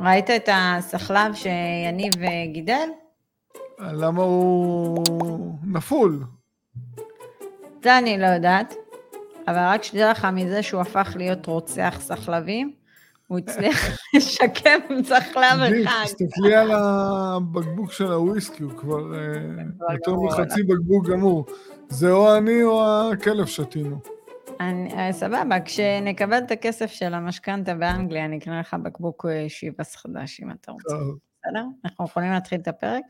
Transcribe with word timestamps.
ראית 0.00 0.30
את 0.30 0.48
הסחלב 0.52 1.34
שיניב 1.34 2.12
גידל? 2.52 2.88
למה 3.78 4.22
הוא 4.22 5.04
נפול? 5.64 6.24
זה 7.82 7.98
אני 7.98 8.18
לא 8.18 8.26
יודעת, 8.26 8.74
אבל 9.48 9.58
רק 9.58 9.82
שתדע 9.82 10.10
לך 10.10 10.26
מזה 10.32 10.62
שהוא 10.62 10.80
הפך 10.80 11.12
להיות 11.16 11.46
רוצח 11.46 11.96
סחלבים, 12.00 12.72
הוא 13.26 13.38
הצליח 13.38 13.76
לשקם 14.14 14.78
סחלב 15.04 15.60
אחד. 15.60 16.04
תסתכלי 16.04 16.54
על 16.54 16.70
הבקבוק 16.72 17.92
של 17.92 18.12
הוויסקי, 18.12 18.62
הוא 18.62 18.72
כבר 18.72 19.14
אה, 19.14 19.92
יותר 19.92 20.14
מחצי 20.14 20.62
בקבוק 20.62 21.06
גמור. 21.08 21.46
זה 21.88 22.10
או 22.12 22.36
אני 22.36 22.62
או 22.62 22.84
הכלב 23.12 23.46
שתינו. 23.46 23.98
אני, 24.60 24.94
אה, 24.94 25.12
סבבה, 25.12 25.60
כשנקבל 25.64 26.38
את 26.38 26.50
הכסף 26.50 26.90
של 26.90 27.14
המשכנתה 27.14 27.74
באנגליה, 27.74 28.24
אני 28.24 28.38
אקנה 28.38 28.60
לך 28.60 28.76
בקבוק 28.82 29.26
אה, 29.26 29.48
שיבס 29.48 29.96
חדש, 29.96 30.40
אם 30.40 30.50
אתה 30.50 30.72
רוצה. 30.72 30.88
טוב. 30.88 31.18
בסדר? 31.46 31.64
אנחנו 31.84 32.04
יכולים 32.04 32.32
להתחיל 32.32 32.60
את 32.60 32.68
הפרק? 32.68 33.04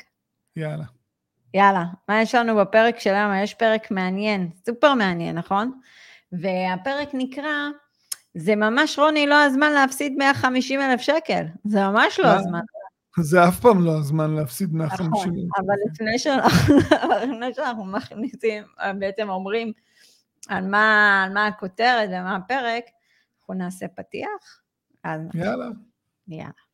יאללה. 0.56 0.84
יאללה, 1.54 1.84
מה 2.08 2.22
יש 2.22 2.34
לנו 2.34 2.56
בפרק 2.56 2.98
של 2.98 3.14
היום? 3.14 3.32
יש 3.34 3.54
פרק 3.54 3.90
מעניין, 3.90 4.50
סופר 4.66 4.94
מעניין, 4.94 5.38
נכון? 5.38 5.80
והפרק 6.32 7.08
נקרא, 7.12 7.68
זה 8.34 8.56
ממש, 8.56 8.98
רוני, 8.98 9.26
לא 9.26 9.42
הזמן 9.42 9.72
להפסיד 9.72 10.12
150 10.18 10.80
אלף 10.80 11.00
שקל. 11.00 11.44
זה 11.64 11.88
ממש 11.88 12.20
לא 12.20 12.28
הזמן. 12.28 12.60
זה 13.20 13.48
אף 13.48 13.60
פעם 13.60 13.84
לא 13.84 13.98
הזמן 13.98 14.34
להפסיד 14.34 14.74
150 14.74 15.06
נכון, 15.06 15.34
אלף. 15.34 15.48
אבל 15.58 15.74
לפני 15.90 16.18
שאנחנו 17.54 17.84
מכניסים, 17.84 18.62
בעצם 18.98 19.28
אומרים 19.28 19.72
על 20.48 20.66
מה, 20.66 21.22
על 21.26 21.32
מה 21.32 21.46
הכותרת 21.46 22.08
ומה 22.08 22.36
הפרק, 22.36 22.84
אנחנו 23.40 23.54
נעשה 23.54 23.88
פתיח. 23.88 24.62
יאללה. 25.04 25.68
יאללה. 26.28 26.65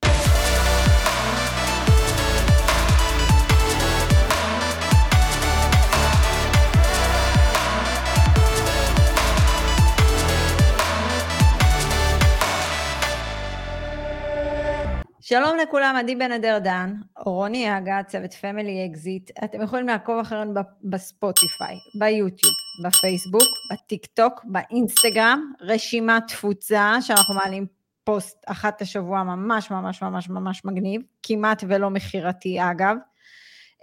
שלום 15.32 15.56
לכולם, 15.56 15.96
עדי 15.98 16.16
בן 16.16 16.32
אדר 16.32 16.58
דן, 16.58 16.94
רוני 17.16 17.78
אגה, 17.78 18.02
צוות 18.06 18.34
Family 18.34 18.86
Exit. 18.90 19.30
אתם 19.44 19.62
יכולים 19.62 19.86
לעקוב 19.86 20.18
אחרינו 20.18 20.52
בספוטיפיי, 20.84 21.76
ביוטיוב, 21.98 22.54
בפייסבוק, 22.84 23.48
בטיק 23.72 24.06
טוק, 24.06 24.40
באינסטגרם, 24.44 25.52
רשימת 25.60 26.22
תפוצה 26.28 26.96
שאנחנו 27.00 27.34
מעלים 27.34 27.66
פוסט 28.04 28.44
אחת 28.46 28.82
לשבוע 28.82 29.22
ממש 29.22 29.70
ממש 29.70 30.02
ממש 30.02 30.28
ממש 30.28 30.64
מגניב, 30.64 31.02
כמעט 31.22 31.64
ולא 31.68 31.90
מכירתי 31.90 32.58
אגב. 32.60 32.96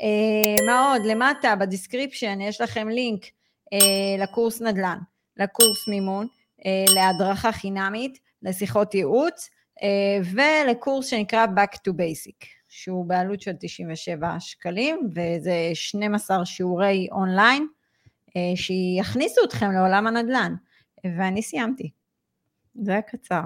אה, 0.02 0.66
מה 0.66 0.92
עוד? 0.92 1.02
למטה 1.06 1.56
ב 1.56 1.63
description 1.63 2.42
יש 2.42 2.62
לכם 2.62 2.90
לינק 2.90 3.26
אה, 3.74 4.24
לקורס 4.24 4.62
נדל"ן, 4.62 4.98
לקורס 5.38 5.88
מימון, 5.88 6.28
אה, 6.66 6.94
להדרכה 6.96 7.52
חינמית, 7.52 8.20
לשיחות 8.44 8.96
ייעוץ, 8.96 9.50
ולקורס 10.34 11.06
שנקרא 11.06 11.46
Back 11.46 11.76
to 11.76 11.92
Basic, 11.92 12.46
שהוא 12.70 13.06
בעלות 13.06 13.42
של 13.42 13.52
97 13.60 14.40
שקלים, 14.40 15.10
וזה 15.12 15.72
12 15.74 16.46
שיעורי 16.46 17.08
אונליין, 17.12 17.68
אה, 18.36 18.42
שיכניסו 18.56 19.42
אתכם 19.46 19.72
לעולם 19.72 20.08
הנדל"ן. 20.08 20.54
ואני 21.04 21.42
סיימתי. 21.42 21.90
זה 22.84 22.92
היה 22.92 23.02
קצר. 23.02 23.42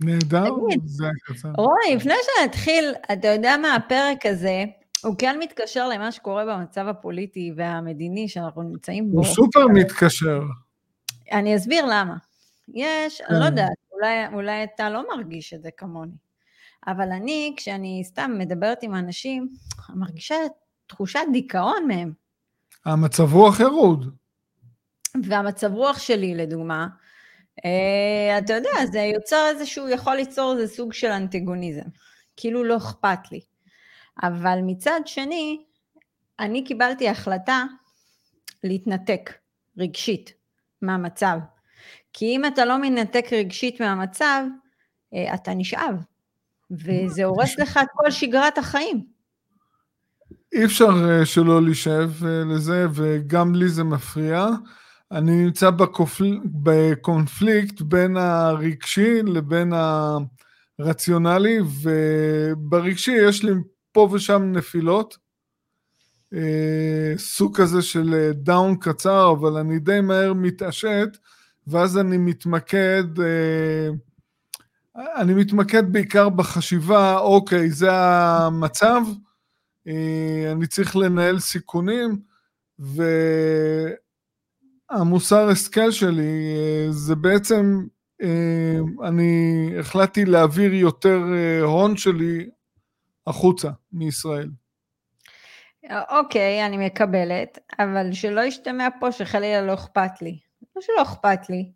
נהדר, 0.00 0.44
זה 0.84 1.04
היה 1.04 1.12
קצר. 1.24 1.48
רועי, 1.56 1.96
לפני 1.96 2.14
שנתחיל, 2.22 2.92
אתה 3.12 3.28
יודע 3.28 3.56
מה 3.62 3.74
הפרק 3.74 4.26
הזה, 4.26 4.64
הוא 5.04 5.14
כן 5.18 5.38
מתקשר 5.40 5.88
למה 5.88 6.12
שקורה 6.12 6.44
במצב 6.44 6.88
הפוליטי 6.88 7.52
והמדיני 7.56 8.28
שאנחנו 8.28 8.62
נמצאים 8.62 9.10
בו. 9.10 9.18
הוא 9.18 9.26
סופר 9.26 9.66
מתקשר. 9.74 10.40
אני 11.32 11.56
אסביר 11.56 11.86
למה. 11.86 12.16
יש, 12.74 13.20
אני 13.20 13.38
לא 13.38 13.44
כן. 13.44 13.46
יודעת, 13.46 13.78
אולי, 13.96 14.26
אולי 14.32 14.64
אתה 14.64 14.90
לא 14.90 15.16
מרגיש 15.16 15.54
את 15.54 15.62
זה 15.62 15.70
כמוני, 15.76 16.16
אבל 16.86 17.12
אני, 17.12 17.54
כשאני 17.56 18.02
סתם 18.04 18.34
מדברת 18.38 18.82
עם 18.82 18.94
אנשים, 18.94 19.48
מרגישה 19.94 20.34
תחושת 20.86 21.20
דיכאון 21.32 21.88
מהם. 21.88 22.12
המצב 22.84 23.32
רוח 23.32 23.60
ירוד. 23.60 24.16
והמצב 25.24 25.72
רוח 25.72 25.98
שלי, 25.98 26.34
לדוגמה, 26.34 26.88
אה, 27.64 28.38
אתה 28.38 28.52
יודע, 28.52 28.86
זה 28.92 28.98
יוצר 28.98 29.46
איזשהו, 29.48 29.88
יכול 29.88 30.14
ליצור 30.14 30.52
איזה 30.52 30.74
סוג 30.74 30.92
של 30.92 31.10
אנטגוניזם. 31.10 31.88
כאילו 32.36 32.64
לא 32.64 32.76
אכפת 32.76 33.32
לי. 33.32 33.40
אבל 34.22 34.58
מצד 34.62 35.00
שני, 35.06 35.64
אני 36.40 36.64
קיבלתי 36.64 37.08
החלטה 37.08 37.64
להתנתק 38.64 39.30
רגשית 39.78 40.32
מהמצב. 40.82 41.38
כי 42.18 42.24
אם 42.24 42.44
אתה 42.44 42.64
לא 42.64 42.78
מנתק 42.78 43.26
רגשית 43.32 43.80
מהמצב, 43.80 44.42
אה, 45.14 45.34
אתה 45.34 45.54
נשאב, 45.54 45.94
וזה 46.70 47.24
הורס 47.24 47.58
לך 47.58 47.80
את 47.82 47.88
כל 47.92 48.10
שגרת 48.10 48.58
החיים. 48.58 49.06
אי 50.52 50.64
אפשר 50.64 50.88
אה, 51.08 51.26
שלא 51.26 51.62
להישאב 51.62 52.22
אה, 52.24 52.44
לזה, 52.44 52.86
וגם 52.94 53.54
לי 53.54 53.68
זה 53.68 53.84
מפריע. 53.84 54.48
אני 55.12 55.44
נמצא 55.44 55.70
בקופל... 55.70 56.38
בקונפליקט 56.44 57.80
בין 57.80 58.16
הרגשי 58.16 59.22
לבין 59.22 59.72
הרציונלי, 60.78 61.58
וברגשי 61.82 63.12
יש 63.12 63.44
לי 63.44 63.52
פה 63.92 64.08
ושם 64.12 64.42
נפילות. 64.52 65.26
סוג 67.16 67.56
כזה 67.56 67.82
של 67.82 68.30
down 68.34 68.76
קצר, 68.76 69.32
אבל 69.32 69.56
אני 69.56 69.78
די 69.78 70.00
מהר 70.00 70.32
מתעשת, 70.34 71.08
ואז 71.66 71.98
אני 71.98 72.16
מתמקד, 72.16 73.04
אה, 73.20 73.88
אני 74.96 75.34
מתמקד 75.34 75.92
בעיקר 75.92 76.28
בחשיבה, 76.28 77.18
אוקיי, 77.18 77.70
זה 77.70 77.92
המצב, 77.92 79.02
אה, 79.88 80.52
אני 80.52 80.66
צריך 80.66 80.96
לנהל 80.96 81.38
סיכונים, 81.38 82.20
והמוסר 84.88 85.48
השכל 85.48 85.90
שלי 85.90 86.54
אה, 86.56 86.86
זה 86.90 87.14
בעצם, 87.14 87.86
אני 89.04 89.70
החלטתי 89.80 90.24
להעביר 90.24 90.74
יותר 90.74 91.22
הון 91.62 91.96
שלי 91.96 92.50
החוצה 93.26 93.70
מישראל. 93.92 94.50
אוקיי, 96.10 96.66
אני 96.66 96.86
מקבלת, 96.86 97.58
אבל 97.78 98.12
שלא 98.12 98.40
ישתמע 98.40 98.88
פה 99.00 99.12
שחלילה 99.12 99.62
לא 99.62 99.74
אכפת 99.74 100.22
לי. 100.22 100.45
לא 100.76 100.82
שלא 100.82 101.02
אכפת 101.02 101.50
לי, 101.50 101.72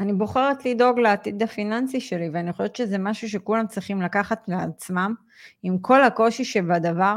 אני 0.00 0.12
בוחרת 0.12 0.64
לדאוג 0.64 0.98
לעתיד 0.98 1.42
הפיננסי 1.42 2.00
שלי, 2.00 2.30
ואני 2.32 2.52
חושבת 2.52 2.76
שזה 2.76 2.98
משהו 2.98 3.28
שכולם 3.28 3.66
צריכים 3.66 4.02
לקחת 4.02 4.48
לעצמם, 4.48 5.14
עם 5.62 5.78
כל 5.78 6.02
הקושי 6.02 6.44
שבדבר, 6.44 7.16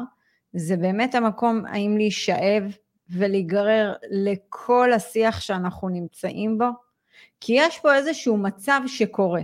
זה 0.54 0.78
באמת 0.78 1.16
המקום 1.16 1.66
האם 1.66 1.98
להישאב 1.98 2.64
ולהיגרר 3.10 3.94
לכל 4.12 4.94
השיח 4.94 5.40
שאנחנו 5.40 5.90
נמצאים 5.90 6.58
בו, 6.58 6.66
כי 7.40 7.54
יש 7.58 7.80
פה 7.80 7.96
איזשהו 7.96 8.38
מצב 8.38 8.82
שקורה, 8.88 9.42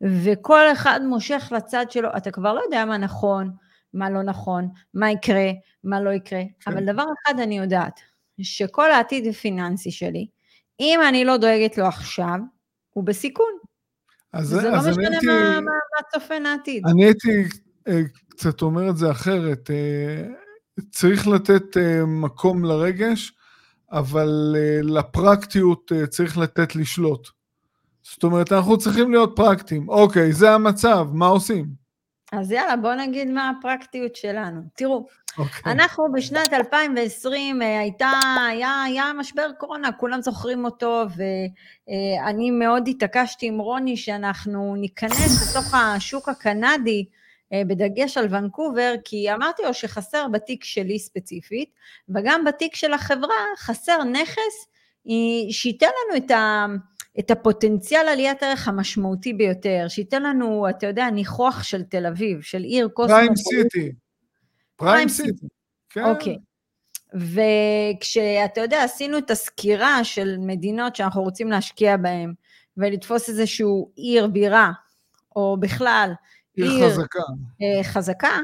וכל 0.00 0.72
אחד 0.72 1.00
מושך 1.04 1.52
לצד 1.56 1.90
שלו, 1.90 2.08
אתה 2.16 2.30
כבר 2.30 2.52
לא 2.52 2.60
יודע 2.60 2.84
מה 2.84 2.96
נכון, 2.96 3.50
מה 3.94 4.10
לא 4.10 4.22
נכון, 4.22 4.68
מה 4.94 5.10
יקרה, 5.10 5.50
מה 5.84 6.00
לא 6.00 6.10
יקרה, 6.10 6.42
כן. 6.60 6.72
אבל 6.72 6.84
דבר 6.84 7.04
אחד 7.22 7.40
אני 7.40 7.58
יודעת, 7.58 8.00
שכל 8.42 8.90
העתיד 8.90 9.26
הפיננסי 9.26 9.90
שלי, 9.90 10.26
אם 10.82 11.00
אני 11.08 11.24
לא 11.24 11.36
דואגת 11.36 11.78
לו 11.78 11.86
עכשיו, 11.86 12.38
הוא 12.90 13.04
בסיכון. 13.04 13.52
אז 14.32 14.48
זה 14.48 14.62
לא 14.62 14.78
משנה 14.78 15.08
הייתי, 15.08 15.26
מה, 15.26 15.60
מה, 15.60 15.60
מה 15.60 16.02
צופן 16.12 16.46
העתיד. 16.46 16.86
אני 16.86 17.04
הייתי 17.04 17.44
אה, 17.88 18.00
קצת 18.28 18.62
אומר 18.62 18.90
את 18.90 18.96
זה 18.96 19.10
אחרת. 19.10 19.70
אה, 19.70 20.28
צריך 20.90 21.28
לתת 21.28 21.76
אה, 21.76 22.06
מקום 22.06 22.64
לרגש, 22.64 23.32
אבל 23.92 24.56
לפרקטיות 24.82 25.92
צריך 26.10 26.38
לתת 26.38 26.76
לשלוט. 26.76 27.28
זאת 28.02 28.22
אומרת, 28.22 28.52
אנחנו 28.52 28.78
צריכים 28.78 29.10
להיות 29.10 29.32
פרקטיים. 29.36 29.88
אוקיי, 29.88 30.32
זה 30.32 30.50
המצב, 30.50 31.08
מה 31.12 31.26
עושים? 31.26 31.81
אז 32.32 32.52
יאללה, 32.52 32.76
בואו 32.76 32.94
נגיד 32.94 33.30
מה 33.30 33.50
הפרקטיות 33.50 34.16
שלנו. 34.16 34.60
תראו, 34.74 35.06
okay. 35.08 35.38
אוקיי. 35.38 35.72
אנחנו 35.72 36.04
בשנת 36.12 36.52
2020, 36.52 37.62
אה, 37.62 37.80
הייתה, 37.80 38.10
היה, 38.48 38.82
היה 38.82 39.12
משבר 39.18 39.50
קורונה, 39.58 39.92
כולם 39.92 40.22
זוכרים 40.22 40.64
אותו, 40.64 41.04
ואני 41.16 42.50
מאוד 42.50 42.88
התעקשתי 42.88 43.46
עם 43.46 43.58
רוני 43.58 43.96
שאנחנו 43.96 44.74
ניכנס 44.76 45.50
לתוך 45.50 45.74
השוק 45.74 46.28
הקנדי, 46.28 47.04
אה, 47.52 47.62
בדגש 47.66 48.18
על 48.18 48.34
ונקובר, 48.34 48.94
כי 49.04 49.32
אמרתי 49.32 49.62
לו 49.62 49.74
שחסר 49.74 50.28
בתיק 50.28 50.64
שלי 50.64 50.98
ספציפית, 50.98 51.70
וגם 52.08 52.44
בתיק 52.44 52.74
של 52.74 52.92
החברה 52.92 53.34
חסר 53.58 54.04
נכס 54.04 54.72
שייתן 55.50 55.86
לנו 55.86 56.24
את 56.24 56.30
ה... 56.30 56.66
את 57.18 57.30
הפוטנציאל 57.30 58.08
עליית 58.08 58.42
ערך 58.42 58.68
המשמעותי 58.68 59.32
ביותר, 59.32 59.86
שייתן 59.88 60.22
לנו, 60.22 60.68
אתה 60.70 60.86
יודע, 60.86 61.10
ניחוח 61.10 61.62
של 61.62 61.82
תל 61.82 62.06
אביב, 62.06 62.40
של 62.40 62.62
עיר 62.62 62.88
קוסמופוליטית. 62.88 63.44
פריים 63.46 63.68
סיטי. 63.68 63.92
prime 64.76 65.08
city. 65.08 65.46
כן. 65.90 66.04
אוקיי. 66.04 66.38
וכשאתה 67.14 68.60
יודע, 68.60 68.84
עשינו 68.84 69.18
את 69.18 69.30
הסקירה 69.30 70.04
של 70.04 70.36
מדינות 70.38 70.96
שאנחנו 70.96 71.22
רוצים 71.22 71.50
להשקיע 71.50 71.96
בהן, 71.96 72.34
ולתפוס 72.76 73.28
איזשהו 73.28 73.90
עיר 73.96 74.26
בירה, 74.26 74.72
או 75.36 75.56
בכלל 75.60 76.12
עיר, 76.56 76.70
עיר 76.70 76.90
חזקה. 76.90 77.22
אה, 77.62 77.84
חזקה, 77.84 78.38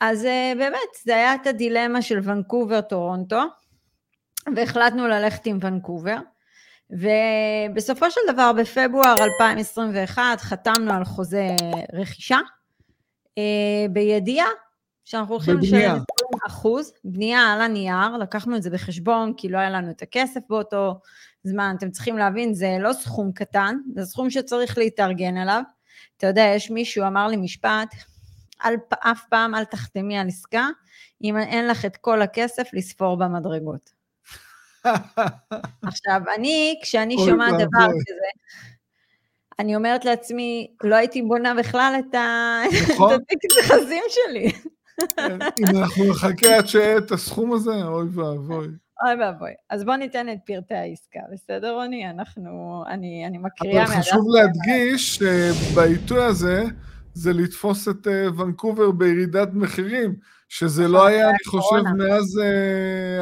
אז 0.00 0.24
אה, 0.24 0.52
באמת, 0.58 0.78
זה 1.04 1.16
היה 1.16 1.34
את 1.34 1.46
הדילמה 1.46 2.02
של 2.02 2.18
ונקובר-טורונטו, 2.22 3.42
והחלטנו 4.56 5.08
ללכת 5.08 5.46
עם 5.46 5.58
ונקובר. 5.60 6.16
ובסופו 6.92 8.10
של 8.10 8.20
דבר 8.32 8.52
בפברואר 8.52 9.14
2021 9.20 10.22
חתמנו 10.40 10.92
על 10.92 11.04
חוזה 11.04 11.46
רכישה, 11.92 12.38
אה, 13.38 13.86
בידיעה 13.90 14.46
שאנחנו 15.04 15.34
הולכים 15.34 15.58
לשלם 15.58 15.78
20 15.80 16.02
אחוז, 16.46 16.92
בנייה 17.04 17.52
על 17.52 17.60
הנייר, 17.60 18.16
לקחנו 18.16 18.56
את 18.56 18.62
זה 18.62 18.70
בחשבון 18.70 19.34
כי 19.36 19.48
לא 19.48 19.58
היה 19.58 19.70
לנו 19.70 19.90
את 19.90 20.02
הכסף 20.02 20.40
באותו 20.48 21.00
זמן, 21.44 21.74
אתם 21.78 21.90
צריכים 21.90 22.18
להבין, 22.18 22.54
זה 22.54 22.76
לא 22.80 22.92
סכום 22.92 23.32
קטן, 23.32 23.76
זה 23.94 24.04
סכום 24.04 24.30
שצריך 24.30 24.78
להתארגן 24.78 25.36
אליו. 25.36 25.62
אתה 26.16 26.26
יודע, 26.26 26.42
יש 26.56 26.70
מישהו 26.70 27.06
אמר 27.06 27.26
לי 27.26 27.36
משפט, 27.36 27.94
אל, 28.64 28.74
אף 29.00 29.24
פעם 29.30 29.54
אל 29.54 29.64
תחתמי 29.64 30.18
על 30.18 30.28
עסקה, 30.28 30.68
אם 31.24 31.36
אין 31.36 31.68
לך 31.68 31.84
את 31.84 31.96
כל 31.96 32.22
הכסף 32.22 32.68
לספור 32.72 33.16
במדרגות. 33.16 34.01
עכשיו, 35.88 36.20
אני, 36.36 36.78
כשאני 36.82 37.16
שומעת 37.18 37.54
דבר 37.54 37.86
כזה, 37.86 38.28
אני 39.58 39.76
אומרת 39.76 40.04
לעצמי, 40.04 40.70
לא 40.84 40.96
הייתי 40.96 41.22
בונה 41.22 41.54
בכלל 41.54 41.94
את 41.98 42.14
נכון. 42.90 43.14
התיק 43.22 43.38
מכרזים 43.58 44.02
שלי. 44.08 44.52
כן, 45.16 45.38
אם 45.58 45.76
אנחנו 45.76 46.04
נחכה 46.10 46.56
עד 46.56 46.66
שיהיה 46.66 46.98
את 46.98 47.10
הסכום 47.10 47.52
הזה, 47.52 47.84
אוי 47.84 48.06
ואבוי. 48.14 48.68
אוי 49.04 49.14
ואבוי. 49.20 49.50
אז 49.70 49.84
בוא 49.84 49.96
ניתן 49.96 50.28
את 50.28 50.38
פרטי 50.46 50.74
העסקה, 50.74 51.20
בסדר 51.32 51.74
רוני? 51.74 52.10
אנחנו, 52.10 52.84
אני, 52.88 53.26
אני 53.26 53.38
מקריאה 53.38 53.84
אבל 53.84 53.94
חשוב 53.94 54.26
להדגיש 54.28 55.14
שבעיתוי 55.14 56.24
הזה, 56.24 56.64
זה 57.14 57.32
לתפוס 57.32 57.88
את 57.88 58.08
אה, 58.08 58.40
ונקובר 58.40 58.90
בירידת 58.90 59.48
מחירים, 59.52 60.14
שזה 60.48 60.88
לא 60.88 61.06
היה, 61.06 61.28
אני 61.28 61.38
חושב, 61.46 61.82
מאז 61.98 62.40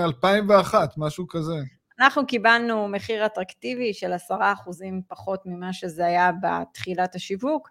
2001, 0.05 0.89
אה, 0.89 0.95
משהו 0.97 1.29
כזה. 1.29 1.55
אנחנו 2.01 2.27
קיבלנו 2.27 2.89
מחיר 2.89 3.27
אטרקטיבי 3.27 3.95
של 3.95 4.13
עשרה 4.13 4.53
אחוזים 4.53 5.03
פחות 5.09 5.41
ממה 5.47 5.73
שזה 5.73 6.07
היה 6.07 6.31
בתחילת 6.43 7.15
השיווק, 7.15 7.69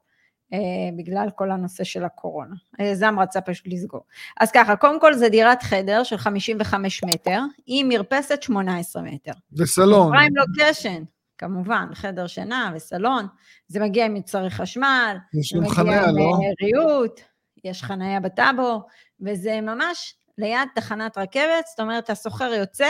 אה, 0.53 0.59
בגלל 0.97 1.27
כל 1.35 1.51
הנושא 1.51 1.83
של 1.83 2.03
הקורונה. 2.03 2.55
היזם 2.77 3.19
רצה 3.19 3.41
פשוט 3.41 3.67
לסגור. 3.67 4.01
אז 4.39 4.51
ככה, 4.51 4.75
קודם 4.75 4.99
כל 4.99 5.13
זה 5.13 5.29
דירת 5.29 5.63
חדר 5.63 6.03
של 6.03 6.17
55 6.17 7.03
מטר, 7.03 7.39
עם 7.65 7.87
מרפסת 7.89 8.43
18 8.43 9.01
מטר. 9.01 9.31
וסלון. 9.53 10.11
פריים 10.11 10.33
לוקשן, 10.35 11.03
כמובן, 11.39 11.87
חדר 11.93 12.27
שינה 12.27 12.71
וסלון, 12.75 13.27
זה 13.67 13.79
מגיע 13.79 14.05
עם 14.05 14.13
מצרי 14.13 14.49
חשמל, 14.49 15.17
יש 15.33 15.53
לא? 15.53 15.69
זה 15.69 15.81
מגיע 15.83 16.03
עם 16.09 16.15
ריהוט, 16.61 17.21
יש 17.63 17.83
חניה 17.83 18.19
בטאבו, 18.19 18.83
וזה 19.21 19.61
ממש 19.61 20.15
ליד 20.37 20.69
תחנת 20.75 21.17
רכבת, 21.17 21.65
זאת 21.69 21.79
אומרת, 21.79 22.09
הסוחר 22.09 22.53
יוצא, 22.53 22.89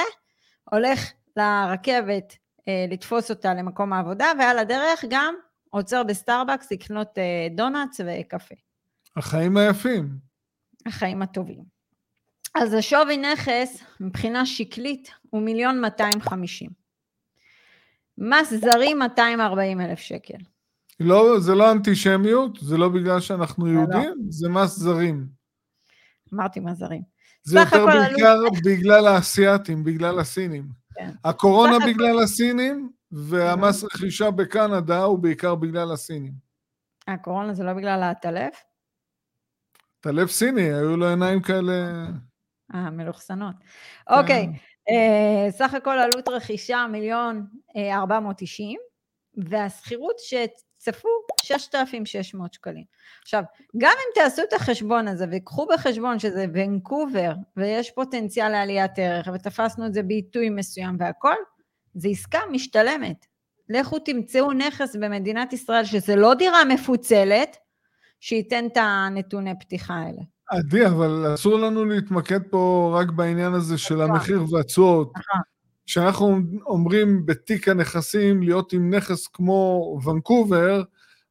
הולך 0.71 1.11
לרכבת 1.37 2.37
אה, 2.67 2.85
לתפוס 2.89 3.29
אותה 3.29 3.53
למקום 3.53 3.93
העבודה, 3.93 4.31
ועל 4.39 4.59
הדרך 4.59 5.05
גם 5.09 5.35
עוצר 5.69 6.03
בסטארבקס 6.03 6.71
לקנות 6.71 7.17
אה, 7.17 7.47
דונאטס 7.55 8.01
וקפה. 8.05 8.55
החיים 9.15 9.57
היפים. 9.57 10.09
החיים 10.85 11.21
הטובים. 11.21 11.63
אז 12.55 12.73
השווי 12.73 13.17
נכס 13.17 13.83
מבחינה 13.99 14.45
שקלית 14.45 15.11
הוא 15.29 15.41
מיליון 15.41 15.81
250. 15.81 16.78
מס 18.19 18.53
זרים 18.53 18.99
240 18.99 19.81
אלף 19.81 19.99
שקל. 19.99 20.37
לא, 20.99 21.39
זה 21.39 21.55
לא 21.55 21.71
אנטישמיות, 21.71 22.57
זה 22.61 22.77
לא 22.77 22.89
בגלל 22.89 23.19
שאנחנו 23.19 23.65
לא. 23.65 23.71
יהודים, 23.71 24.13
זה 24.29 24.49
מס 24.49 24.75
זרים. 24.75 25.27
אמרתי 26.33 26.59
מס 26.59 26.77
זרים. 26.77 27.01
זה 27.43 27.59
יותר 27.59 27.85
בעיקר 27.85 28.27
עלות- 28.27 28.53
בגלל 28.65 29.07
האסייתים, 29.07 29.83
בגלל 29.83 30.19
הסינים. 30.19 30.65
כן. 30.95 31.09
הקורונה 31.23 31.73
סך 31.75 31.81
הכל- 31.83 31.93
בגלל 31.93 32.23
הסינים, 32.23 32.91
והמס 33.11 33.83
רכישה 33.83 34.31
בקנדה 34.31 35.03
הוא 35.03 35.19
בעיקר 35.19 35.55
בגלל 35.55 35.91
הסינים. 35.91 36.33
הקורונה 37.07 37.53
זה 37.53 37.63
לא 37.63 37.73
בגלל 37.73 38.03
העטלף? 38.03 38.63
טלב 39.99 40.27
סיני, 40.27 40.61
היו 40.61 40.97
לו 40.97 41.09
עיניים 41.09 41.41
כאלה... 41.41 42.05
אה, 42.73 42.89
מלוכסנות. 42.89 43.55
כן. 43.59 44.13
אוקיי, 44.19 44.47
סך 45.49 45.73
הכל 45.73 45.99
עלות 45.99 46.29
רכישה 46.29 46.85
מיליון 46.91 47.45
אה, 47.77 47.97
490, 47.97 48.79
והשכירות 49.37 50.15
שצפו 50.19 51.07
6,600 51.41 52.53
שקלים. 52.53 52.83
עכשיו, 53.21 53.43
גם 53.77 53.91
אם 53.91 54.21
תעשו 54.21 54.41
את 54.43 54.53
החשבון 54.53 55.07
הזה 55.07 55.25
וקחו 55.31 55.65
בחשבון 55.65 56.19
שזה 56.19 56.45
ונקובר 56.53 57.31
ויש 57.57 57.91
פוטנציאל 57.91 58.49
לעליית 58.49 58.91
ערך 58.97 59.29
ותפסנו 59.33 59.85
את 59.85 59.93
זה 59.93 60.03
בעיתוי 60.03 60.49
מסוים 60.49 60.95
והכל, 60.99 61.35
זו 61.95 62.09
עסקה 62.09 62.39
משתלמת. 62.51 63.25
לכו 63.69 63.99
תמצאו 63.99 64.51
נכס 64.51 64.95
במדינת 64.95 65.53
ישראל 65.53 65.85
שזה 65.85 66.15
לא 66.15 66.33
דירה 66.33 66.65
מפוצלת, 66.65 67.57
שייתן 68.19 68.67
את 68.67 68.77
הנתוני 68.77 69.59
פתיחה 69.59 69.93
האלה. 69.93 70.21
עדי, 70.49 70.85
אבל 70.87 71.33
אסור 71.33 71.59
לנו 71.59 71.85
להתמקד 71.85 72.39
פה 72.49 72.91
רק 73.01 73.09
בעניין 73.09 73.53
הזה 73.53 73.77
של 73.77 73.95
נכון. 73.95 74.09
המחיר 74.09 74.53
והתשואות. 74.53 75.11
נכון. 75.17 75.41
כשאנחנו 75.85 76.39
אומרים 76.65 77.25
בתיק 77.25 77.67
הנכסים 77.67 78.43
להיות 78.43 78.73
עם 78.73 78.93
נכס 78.93 79.27
כמו 79.27 79.99
ונקובר, 80.05 80.83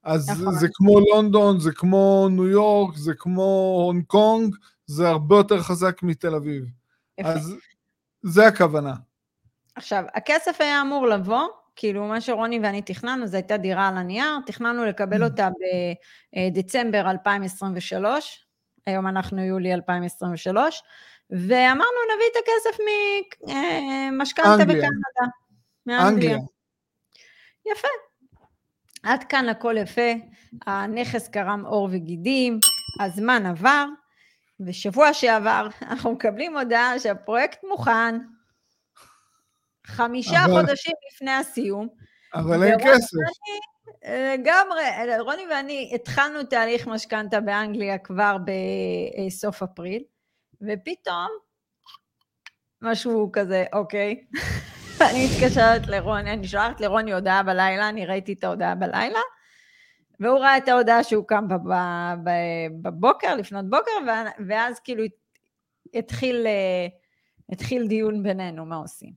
אז 0.05 0.31
נכון. 0.31 0.55
זה 0.55 0.69
כמו 0.73 1.01
לונדון, 1.01 1.61
זה 1.61 1.73
כמו 1.73 2.29
ניו 2.31 2.49
יורק, 2.49 2.97
זה 2.97 3.15
כמו 3.15 3.81
הונג 3.85 4.05
קונג, 4.07 4.55
זה 4.87 5.09
הרבה 5.09 5.37
יותר 5.37 5.63
חזק 5.63 6.03
מתל 6.03 6.35
אביב. 6.35 6.65
יפה. 7.19 7.29
אז 7.29 7.55
זה 8.23 8.47
הכוונה. 8.47 8.95
עכשיו, 9.75 10.05
הכסף 10.15 10.57
היה 10.61 10.83
אמור 10.83 11.07
לבוא, 11.07 11.49
כאילו 11.77 12.05
מה 12.05 12.21
שרוני 12.21 12.61
ואני 12.63 12.83
תכננו, 12.83 13.27
זו 13.27 13.37
הייתה 13.37 13.57
דירה 13.57 13.89
על 13.89 13.97
הנייר, 13.97 14.39
תכננו 14.47 14.85
לקבל 14.85 15.25
אותה 15.25 15.49
בדצמבר 16.37 17.11
2023, 17.11 18.48
היום 18.89 19.07
אנחנו 19.07 19.41
יולי 19.45 19.75
2023, 19.75 20.83
ואמרנו 21.31 21.99
נביא 22.15 22.27
את 22.33 22.37
הכסף 22.43 22.79
ממשכנתה 24.13 24.55
אנגליה. 24.55 24.67
בקנדה. 24.67 25.31
מאנגליה. 25.87 26.09
אנגליה. 26.09 26.39
יפה. 27.67 27.89
עד 29.03 29.25
כאן 29.25 29.49
הכל 29.49 29.75
יפה, 29.79 30.11
הנכס 30.67 31.29
קרם 31.29 31.65
עור 31.67 31.89
וגידים, 31.93 32.59
הזמן 33.01 33.47
עבר, 33.47 33.87
ושבוע 34.67 35.13
שעבר 35.15 35.67
אנחנו 35.91 36.13
מקבלים 36.13 36.57
הודעה 36.59 36.99
שהפרויקט 36.99 37.59
מוכן, 37.65 38.19
חמישה 39.87 40.45
אבל- 40.45 40.53
חודשים 40.61 40.93
לפני 41.15 41.31
הסיום. 41.33 41.89
אבל 42.35 42.63
אין 42.63 42.79
כסף. 42.81 43.17
לגמרי, 44.35 44.83
רוני 45.21 45.47
ואני 45.51 45.91
התחלנו 45.95 46.43
תהליך 46.43 46.87
משכנתה 46.87 47.41
באנגליה 47.41 47.99
כבר 47.99 48.37
בסוף 49.27 49.63
אפריל, 49.63 50.03
ופתאום 50.63 51.29
משהו 52.83 53.31
כזה, 53.33 53.65
אוקיי. 53.73 54.25
אני 55.11 55.27
מתקשרת 55.27 55.87
לרוני, 55.87 56.33
אני 56.33 56.49
שולחת 56.49 56.81
לרוני 56.81 57.13
הודעה 57.13 57.43
בלילה, 57.43 57.89
אני 57.89 58.07
ראיתי 58.07 58.33
את 58.33 58.45
ההודעה 58.45 58.75
בלילה, 58.75 59.21
והוא 60.21 60.39
ראה 60.39 60.57
את 60.57 60.69
ההודעה 60.69 61.05
שהוא 61.05 61.25
קם 61.27 61.47
בבוקר, 62.83 63.35
לפנות 63.35 63.71
בוקר, 63.71 63.91
ואז 64.49 64.81
כאילו 64.81 65.05
התחיל, 65.95 66.47
אה, 66.47 66.87
התחיל 67.53 67.87
דיון 67.87 68.23
בינינו, 68.23 68.67
מה 68.67 68.77
עושים. 68.77 69.13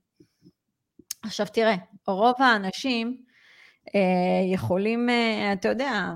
עכשיו 1.24 1.46
תראה, 1.54 1.76
רוב 2.08 2.36
האנשים 2.40 3.22
יכולים, 4.54 5.10
אה, 5.10 5.54
אתה 5.54 5.70
יודע, 5.70 6.14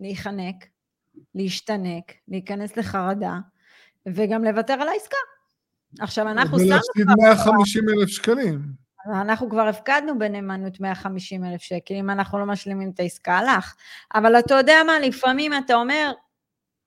להיחנק, 0.00 0.54
להשתנק, 1.34 2.04
להיכנס 2.28 2.76
לחרדה, 2.76 3.38
וגם 4.06 4.44
לוותר 4.44 4.72
על 4.72 4.88
העסקה. 4.88 5.16
עכשיו 6.00 6.28
אנחנו 6.28 6.58
שמנו 6.58 6.70
ולהפסיד 6.70 7.06
כבר, 7.06 7.14
150 7.22 7.84
אלף 7.88 8.08
שקלים. 8.08 8.62
אנחנו 9.06 9.50
כבר 9.50 9.68
הפקדנו 9.68 10.18
בנאמנות 10.18 10.80
150 10.80 11.44
אלף 11.44 11.62
שקל, 11.62 11.94
אם 11.94 12.10
אנחנו 12.10 12.38
לא 12.38 12.46
משלימים 12.46 12.90
את 12.94 13.00
העסקה, 13.00 13.38
הלך. 13.38 13.74
אבל 14.14 14.38
אתה 14.38 14.54
יודע 14.54 14.76
מה, 14.86 14.98
לפעמים 14.98 15.52
אתה 15.58 15.74
אומר, 15.74 16.12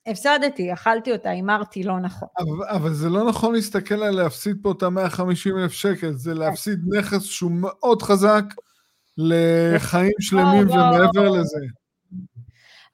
הפסדתי, 0.08 0.74
אכלתי 0.74 1.12
אותה, 1.12 1.30
הימרתי 1.30 1.84
לא 1.84 2.00
נכון. 2.00 2.28
אבל, 2.40 2.68
אבל 2.70 2.94
זה 2.94 3.10
לא 3.10 3.30
נכון 3.30 3.56
להסתכל 3.56 4.04
על 4.04 4.16
להפסיד 4.16 4.58
פה 4.62 4.72
את 4.72 4.84
ה-150 4.84 5.58
אלף 5.58 5.72
שקל, 5.72 6.12
זה 6.12 6.34
להפסיד 6.34 6.80
נכס 6.98 7.24
שהוא 7.24 7.52
מאוד 7.52 8.02
חזק, 8.02 8.44
לחיים 9.18 10.14
שלמים 10.20 10.70
ומעבר 10.70 11.30
לזה. 11.30 11.60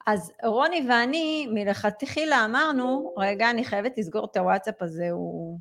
אז 0.06 0.32
רוני 0.44 0.86
ואני 0.88 1.46
מלכתחילה 1.52 2.44
אמרנו, 2.44 3.14
רגע, 3.18 3.50
אני 3.50 3.64
חייבת 3.64 3.98
לסגור 3.98 4.28
את 4.30 4.36
הוואטסאפ 4.36 4.82
הזה, 4.82 5.10
הוא, 5.10 5.60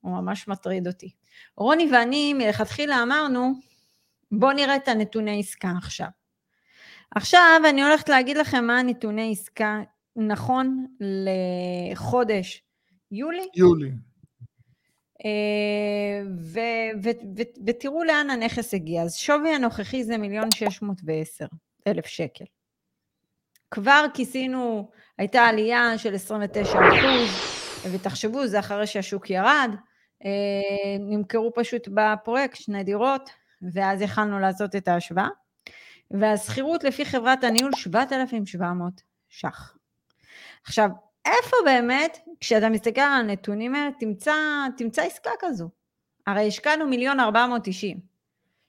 הוא 0.00 0.12
ממש 0.12 0.48
מטריד 0.48 0.86
אותי. 0.86 1.10
רוני 1.56 1.88
ואני 1.92 2.34
מלכתחילה 2.34 3.02
אמרנו, 3.02 3.52
בואו 4.32 4.52
נראה 4.52 4.76
את 4.76 4.88
הנתוני 4.88 5.40
עסקה 5.40 5.72
עכשיו. 5.78 6.08
עכשיו 7.16 7.60
אני 7.70 7.82
הולכת 7.82 8.08
להגיד 8.08 8.36
לכם 8.36 8.64
מה 8.64 8.78
הנתוני 8.78 9.32
עסקה 9.32 9.80
נכון 10.16 10.86
לחודש 11.00 12.62
יולי. 13.10 13.46
יולי. 13.54 13.90
אה, 15.24 16.22
ותראו 17.66 18.04
לאן 18.04 18.30
הנכס 18.30 18.74
הגיע. 18.74 19.02
אז 19.02 19.16
שווי 19.16 19.54
הנוכחי 19.54 20.04
זה 20.04 20.18
מיליון 20.18 20.48
שש 20.54 20.82
מאות 20.82 21.00
ועשר 21.04 21.46
אלף 21.86 22.06
שקל. 22.06 22.44
כבר 23.70 24.06
כיסינו, 24.14 24.90
הייתה 25.18 25.42
עלייה 25.42 25.98
של 25.98 26.14
29 26.14 26.78
אחוז, 26.78 27.30
ותחשבו, 27.92 28.46
זה 28.46 28.58
אחרי 28.58 28.86
שהשוק 28.86 29.30
ירד, 29.30 29.70
אה, 30.24 30.98
נמכרו 31.00 31.52
פשוט 31.54 31.88
בפרויקט 31.94 32.56
שני 32.56 32.84
דירות, 32.84 33.30
ואז 33.72 34.02
יכלנו 34.02 34.38
לעשות 34.38 34.76
את 34.76 34.88
ההשוואה. 34.88 35.28
והשכירות 36.10 36.84
לפי 36.84 37.04
חברת 37.04 37.44
הניהול 37.44 37.72
7,700 37.76 38.92
ש"ח. 39.28 39.76
עכשיו, 40.64 40.90
איפה 41.26 41.56
באמת, 41.64 42.18
כשאתה 42.40 42.68
מסתכל 42.68 43.00
על 43.00 43.20
הנתונים 43.20 43.74
האלה, 43.74 43.90
תמצא, 43.98 44.34
תמצא 44.76 45.02
עסקה 45.02 45.30
כזו. 45.40 45.68
הרי 46.26 46.48
השקענו 46.48 46.86
מיליון 46.86 47.20
490. 47.20 48.00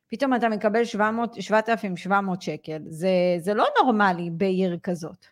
פתאום 0.08 0.36
אתה 0.36 0.50
מקבל 0.50 0.86
700, 0.86 1.42
7,700 1.42 2.42
שקל. 2.42 2.82
זה, 2.88 3.10
זה 3.40 3.54
לא 3.54 3.66
נורמלי 3.82 4.30
בעיר 4.30 4.78
כזאת. 4.84 5.26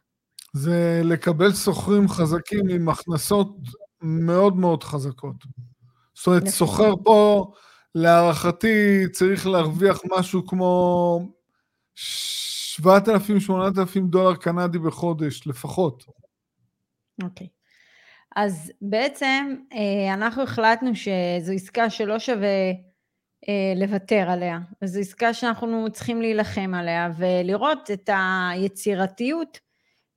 זה 0.53 1.01
לקבל 1.03 1.53
שוכרים 1.53 2.09
חזקים 2.09 2.69
עם 2.69 2.89
הכנסות 2.89 3.55
מאוד 4.01 4.57
מאוד 4.57 4.83
חזקות. 4.83 5.35
זאת 6.13 6.27
אומרת, 6.27 6.41
נכון. 6.41 6.51
שוכר 6.51 6.93
פה, 7.03 7.51
להערכתי, 7.95 9.03
צריך 9.11 9.47
להרוויח 9.47 10.01
משהו 10.17 10.47
כמו 10.47 11.19
7,000-8,000 11.95 14.09
דולר 14.09 14.35
קנדי 14.35 14.79
בחודש 14.79 15.47
לפחות. 15.47 16.20
אוקיי. 17.23 17.47
Okay. 17.47 17.61
אז 18.35 18.71
בעצם 18.81 19.55
אה, 19.73 20.13
אנחנו 20.13 20.43
החלטנו 20.43 20.91
שזו 20.95 21.53
עסקה 21.53 21.89
שלא 21.89 22.19
שווה 22.19 22.69
אה, 23.49 23.73
לוותר 23.75 24.29
עליה. 24.29 24.59
זו 24.83 24.99
עסקה 24.99 25.33
שאנחנו 25.33 25.91
צריכים 25.91 26.21
להילחם 26.21 26.73
עליה 26.73 27.09
ולראות 27.17 27.91
את 27.91 28.09
היצירתיות, 28.13 29.59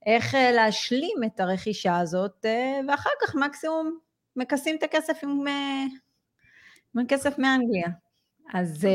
איך 0.05 0.35
אה, 0.35 0.51
להשלים 0.51 1.17
את 1.25 1.39
הרכישה 1.39 1.97
הזאת, 1.97 2.45
ואחר 2.87 3.09
כך 3.21 3.35
מקסימום 3.35 3.97
מכסים 4.35 4.75
את 4.75 4.83
הכסף 4.83 5.19
עם, 5.23 5.29
עם 6.95 7.05
הכסף 7.05 7.39
מאנגליה. 7.39 7.87
אז 8.53 8.87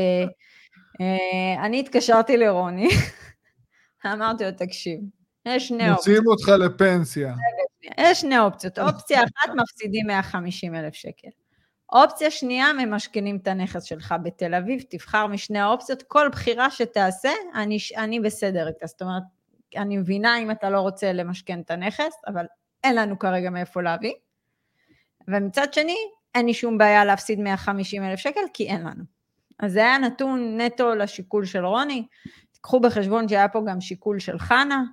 אני 1.63 1.79
התקשרתי 1.79 2.37
לרוני, 2.37 2.89
אמרתי 4.13 4.43
לו, 4.43 4.51
תקשיב, 4.51 4.99
יש 5.45 5.67
שני 5.67 5.91
אופציות. 5.91 5.97
מוציאים 5.97 6.27
אותך 6.27 6.47
לפנסיה. 6.49 7.33
יש 7.97 8.21
שני 8.21 8.39
אופציות. 8.39 8.79
אופציה 8.79 9.19
אחת, 9.23 9.49
מפסידים 9.55 10.07
150 10.07 10.75
אלף 10.75 10.93
שקל. 10.93 11.27
אופציה 11.91 12.31
שנייה, 12.31 12.73
ממשכנים 12.73 13.37
את 13.37 13.47
הנכס 13.47 13.83
שלך 13.83 14.15
בתל 14.23 14.53
אביב, 14.53 14.83
תבחר 14.89 15.27
משני 15.27 15.59
האופציות, 15.59 16.03
כל 16.03 16.29
בחירה 16.31 16.71
שתעשה, 16.71 17.29
אני, 17.55 17.77
אני 17.97 18.19
בסדר 18.19 18.67
איתה. 18.67 18.87
זאת 18.87 19.01
אומרת, 19.01 19.23
אני 19.75 19.97
מבינה 19.97 20.37
אם 20.37 20.51
אתה 20.51 20.69
לא 20.69 20.79
רוצה 20.79 21.13
למשכן 21.13 21.61
את 21.61 21.71
הנכס, 21.71 22.13
אבל 22.27 22.45
אין 22.83 22.95
לנו 22.95 23.19
כרגע 23.19 23.49
מאיפה 23.49 23.81
להביא. 23.81 24.13
ומצד 25.27 25.73
שני, 25.73 25.97
אין 26.35 26.45
לי 26.45 26.53
שום 26.53 26.77
בעיה 26.77 27.05
להפסיד 27.05 27.39
150 27.39 28.03
אלף 28.03 28.19
שקל, 28.19 28.41
כי 28.53 28.67
אין 28.67 28.81
לנו. 28.81 29.03
אז 29.59 29.73
זה 29.73 29.79
היה 29.79 29.97
נתון 29.97 30.61
נטו 30.61 30.95
לשיקול 30.95 31.45
של 31.45 31.65
רוני. 31.65 32.07
תיקחו 32.51 32.79
בחשבון 32.79 33.27
שהיה 33.27 33.47
פה 33.47 33.61
גם 33.67 33.81
שיקול 33.81 34.19
של 34.19 34.39
חנה, 34.39 34.83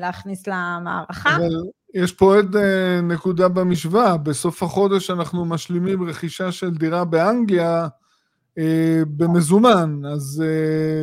להכניס 0.00 0.46
למערכה. 0.46 1.36
אבל 1.36 1.54
יש 1.94 2.12
פה 2.12 2.34
עוד 2.34 2.56
אה, 2.56 3.00
נקודה 3.02 3.48
במשוואה, 3.48 4.16
בסוף 4.16 4.62
החודש 4.62 5.10
אנחנו 5.10 5.44
משלימים 5.44 6.08
רכישה 6.08 6.52
של 6.52 6.70
דירה 6.70 7.04
באנגליה 7.04 7.88
אה, 8.58 9.00
במזומן, 9.06 10.00
אז 10.12 10.44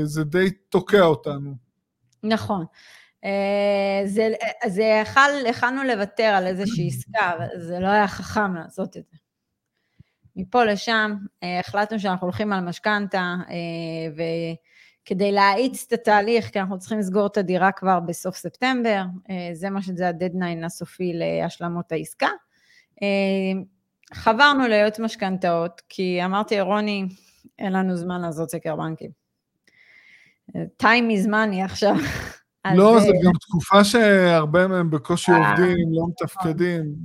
זה 0.04 0.24
די 0.24 0.52
תוקע 0.70 1.02
אותנו. 1.02 1.56
נכון. 2.24 2.66
זה, 4.06 4.34
זה 4.68 4.84
יכל, 4.84 5.46
יכלנו 5.46 5.84
לוותר 5.84 6.24
על 6.24 6.48
איזושהי 6.48 6.88
עסקה, 6.88 7.32
אבל 7.38 7.62
זה 7.62 7.80
לא 7.80 7.88
היה 7.88 8.08
חכם 8.08 8.56
לעשות 8.56 8.98
את 8.98 9.04
זה. 9.12 9.18
מפה 10.36 10.64
לשם 10.64 11.16
החלטנו 11.60 12.00
שאנחנו 12.00 12.28
הולכים 12.28 12.54
על 12.54 12.60
משכנתה, 12.60 13.36
ו... 14.18 14.22
כדי 15.06 15.32
להאיץ 15.32 15.86
את 15.88 15.94
התהליך, 15.94 16.50
כי 16.50 16.60
אנחנו 16.60 16.80
צריכים 16.80 17.00
לסגור 17.00 17.28
את 17.28 17.38
הדירה 17.38 17.72
כבר 17.72 18.00
בסוף 18.00 18.36
ספטמבר, 18.36 19.04
אה, 19.30 19.50
זה 19.54 19.70
מה 19.70 19.82
שזה 19.82 20.08
הדדליין 20.08 20.64
הסופי 20.64 21.14
להשלמות 21.14 21.92
העסקה. 21.92 22.30
אה, 23.02 23.62
חברנו 24.14 24.68
ליועץ 24.68 25.00
משכנתאות, 25.00 25.82
כי 25.90 26.26
אמרתי, 26.26 26.62
רוני, 26.62 27.06
אין 27.60 27.74
לנו 27.74 27.96
זמן 27.96 28.22
לעשות 28.22 28.50
סקר 28.50 28.76
בנקים. 28.76 29.12
טיים 30.78 31.08
מזמני 31.08 31.64
עכשיו. 31.64 31.96
לא, 32.76 33.00
זה 33.00 33.12
גם 33.26 33.32
תקופה 33.42 33.84
שהרבה 33.84 34.68
מהם 34.68 34.90
בקושי 34.90 35.32
אה, 35.32 35.50
עובדים, 35.50 35.78
לא 35.92 36.02
נכון. 36.02 36.10
מתפקדים. 36.10 36.96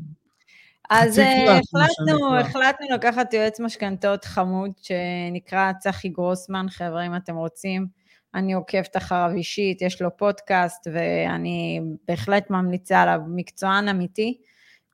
אז 0.90 1.18
החלטנו, 1.18 2.36
החלטנו 2.36 2.86
לקחת 2.94 3.34
יועץ 3.34 3.60
משכנתאות 3.60 4.24
חמוד 4.24 4.70
שנקרא 4.82 5.72
צחי 5.72 6.08
גרוסמן, 6.08 6.66
חבר'ה, 6.68 7.06
אם 7.06 7.16
אתם 7.16 7.36
רוצים, 7.36 7.86
אני 8.34 8.52
עוקבת 8.52 8.96
אחריו 8.96 9.30
אישית, 9.34 9.82
יש 9.82 10.02
לו 10.02 10.16
פודקאסט 10.16 10.86
ואני 10.92 11.80
בהחלט 12.08 12.50
ממליצה 12.50 13.02
עליו, 13.02 13.20
מקצוען 13.28 13.88
אמיתי. 13.88 14.40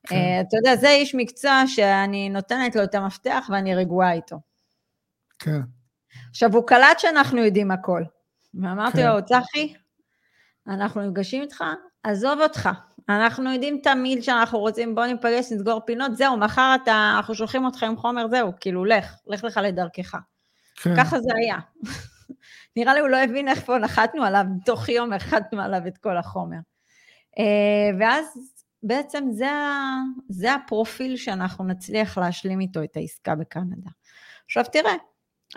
כן. 0.07 0.15
Uh, 0.15 0.47
אתה 0.47 0.57
יודע, 0.57 0.75
זה 0.75 0.89
איש 0.89 1.15
מקצוע 1.15 1.63
שאני 1.67 2.29
נותנת 2.29 2.75
לו 2.75 2.83
את 2.83 2.95
המפתח 2.95 3.47
ואני 3.51 3.75
רגועה 3.75 4.13
איתו. 4.13 4.39
כן. 5.39 5.59
עכשיו, 6.29 6.53
הוא 6.53 6.67
קלט 6.67 6.99
שאנחנו 6.99 7.45
יודעים 7.45 7.71
הכל. 7.71 8.03
ואמרתי 8.53 8.97
כן. 8.97 9.07
לו, 9.07 9.25
צחי, 9.25 9.73
אנחנו 10.67 11.01
נפגשים 11.01 11.41
איתך, 11.41 11.63
עזוב 12.03 12.39
אותך, 12.41 12.69
אנחנו 13.09 13.53
יודעים 13.53 13.79
תמיד 13.83 14.23
שאנחנו 14.23 14.59
רוצים, 14.59 14.95
בוא 14.95 15.05
ניפגש, 15.05 15.51
נסגור 15.51 15.79
פינות, 15.79 16.17
זהו, 16.17 16.37
מחר 16.37 16.75
אתה, 16.83 17.13
אנחנו 17.17 17.35
שולחים 17.35 17.65
אותך 17.65 17.83
עם 17.83 17.97
חומר, 17.97 18.27
זהו, 18.27 18.51
כאילו, 18.59 18.85
לך, 18.85 19.15
לך 19.27 19.43
לך 19.43 19.59
לדרכך. 19.63 20.15
כן. 20.75 20.95
ככה 20.97 21.19
זה 21.19 21.31
היה. 21.35 21.57
נראה 22.77 22.93
לי 22.93 22.99
הוא 22.99 23.09
לא 23.09 23.17
הבין 23.17 23.47
איך 23.47 23.65
פה 23.65 23.77
נחתנו 23.77 24.23
עליו, 24.23 24.45
תוך 24.65 24.89
יום 24.89 25.13
החתנו 25.13 25.61
עליו 25.61 25.87
את 25.87 25.97
כל 25.97 26.17
החומר. 26.17 26.57
אה, 27.39 27.97
ואז 27.99 28.25
בעצם 28.83 29.25
זה, 29.31 29.49
זה 30.29 30.53
הפרופיל 30.53 31.17
שאנחנו 31.17 31.63
נצליח 31.63 32.17
להשלים 32.17 32.59
איתו 32.59 32.83
את 32.83 32.97
העסקה 32.97 33.35
בקנדה. 33.35 33.89
עכשיו 34.45 34.63
תראה, 34.71 34.93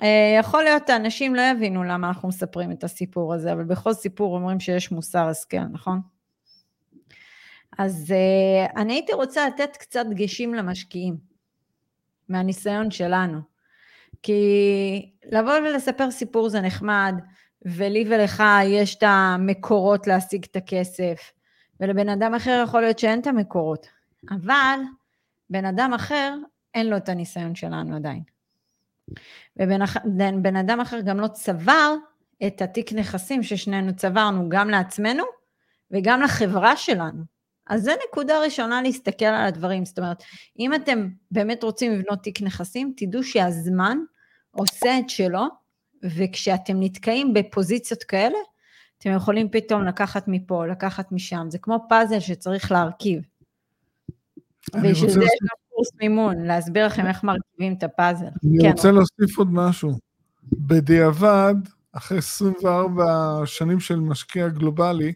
אה, 0.03 0.37
יכול 0.41 0.65
להיות 0.65 0.91
אנשים 0.91 1.35
לא 1.35 1.43
יבינו 1.43 1.85
למה 1.85 2.09
אנחנו 2.09 2.29
מספרים 2.29 2.73
את 2.73 2.85
הסיפור 2.85 3.35
הזה, 3.35 3.53
אבל 3.53 3.65
בכל 3.65 3.93
סיפור 3.93 4.35
אומרים 4.35 4.61
שיש 4.61 4.93
מוסר 4.93 5.29
השכל, 5.29 5.65
נכון? 5.73 6.01
אז 7.79 8.15
uh, 8.15 8.73
אני 8.77 8.93
הייתי 8.93 9.13
רוצה 9.13 9.47
לתת 9.47 9.77
קצת 9.77 10.07
דגשים 10.11 10.55
למשקיעים, 10.55 11.17
מהניסיון 12.29 12.91
שלנו. 12.91 13.41
כי 14.23 15.13
לבוא 15.33 15.53
ולספר 15.53 16.11
סיפור 16.11 16.49
זה 16.49 16.61
נחמד, 16.61 17.15
ולי 17.63 18.05
ולך 18.09 18.43
יש 18.65 18.95
את 18.95 19.03
המקורות 19.07 20.07
להשיג 20.07 20.45
את 20.51 20.57
הכסף, 20.57 21.33
ולבן 21.81 22.09
אדם 22.09 22.35
אחר 22.35 22.63
יכול 22.65 22.81
להיות 22.81 22.99
שאין 22.99 23.21
את 23.21 23.27
המקורות, 23.27 23.87
אבל 24.31 24.79
בן 25.51 25.65
אדם 25.65 25.95
אחר 25.95 26.35
אין 26.75 26.87
לו 26.87 26.97
את 26.97 27.09
הניסיון 27.09 27.55
שלנו 27.55 27.97
עדיין. 27.97 28.23
ובן 29.57 30.57
אדם 30.57 30.81
אחר 30.81 31.01
גם 31.01 31.21
לא 31.21 31.29
צבר 31.29 31.95
את 32.47 32.63
התיק 32.63 32.93
נכסים 32.93 33.43
ששנינו 33.43 33.97
צברנו 33.97 34.49
גם 34.49 34.71
לעצמנו 34.71 35.25
וגם 35.91 36.21
לחברה 36.21 36.77
שלנו. 36.77 37.38
אז 37.69 37.83
זה 37.83 37.93
נקודה 38.09 38.41
ראשונה 38.41 38.83
להסתכל 38.83 39.25
על 39.25 39.47
הדברים. 39.47 39.85
זאת 39.85 39.99
אומרת, 39.99 40.23
אם 40.59 40.75
אתם 40.75 41.09
באמת 41.31 41.63
רוצים 41.63 41.93
לבנות 41.93 42.23
תיק 42.23 42.43
נכסים, 42.43 42.93
תדעו 42.97 43.23
שהזמן 43.23 43.99
עושה 44.51 44.99
את 44.99 45.11
שלו, 45.11 45.45
וכשאתם 46.03 46.77
נתקעים 46.81 47.35
בפוזיציות 47.35 48.03
כאלה, 48.03 48.39
אתם 48.99 49.11
יכולים 49.17 49.49
פתאום 49.51 49.85
לקחת 49.85 50.25
מפה, 50.27 50.67
לקחת 50.67 51.13
משם. 51.13 51.47
זה 51.51 51.59
כמו 51.59 51.87
פאזל 51.89 52.21
שצריך 52.21 52.73
להרכיב. 52.73 53.23
בשביל 54.83 55.11
זה 55.11 55.21
יש 55.21 55.39
גם 55.43 55.57
קורס 55.69 55.89
מימון, 56.01 56.45
להסביר 56.45 56.87
לכם 56.87 57.07
איך 57.07 57.25
מרכיבים 57.25 57.75
את 57.79 57.83
הפאזל. 57.83 58.27
אני 58.27 58.59
כן. 58.61 58.71
רוצה 58.71 58.91
להוסיף 58.91 59.39
עוד 59.39 59.49
משהו. 59.53 59.91
בדיעבד, 60.53 61.55
אחרי 61.93 62.19
24 62.19 63.43
שנים 63.45 63.81
של 63.81 64.01
משקיע 64.01 64.49
גלובלי, 64.49 65.13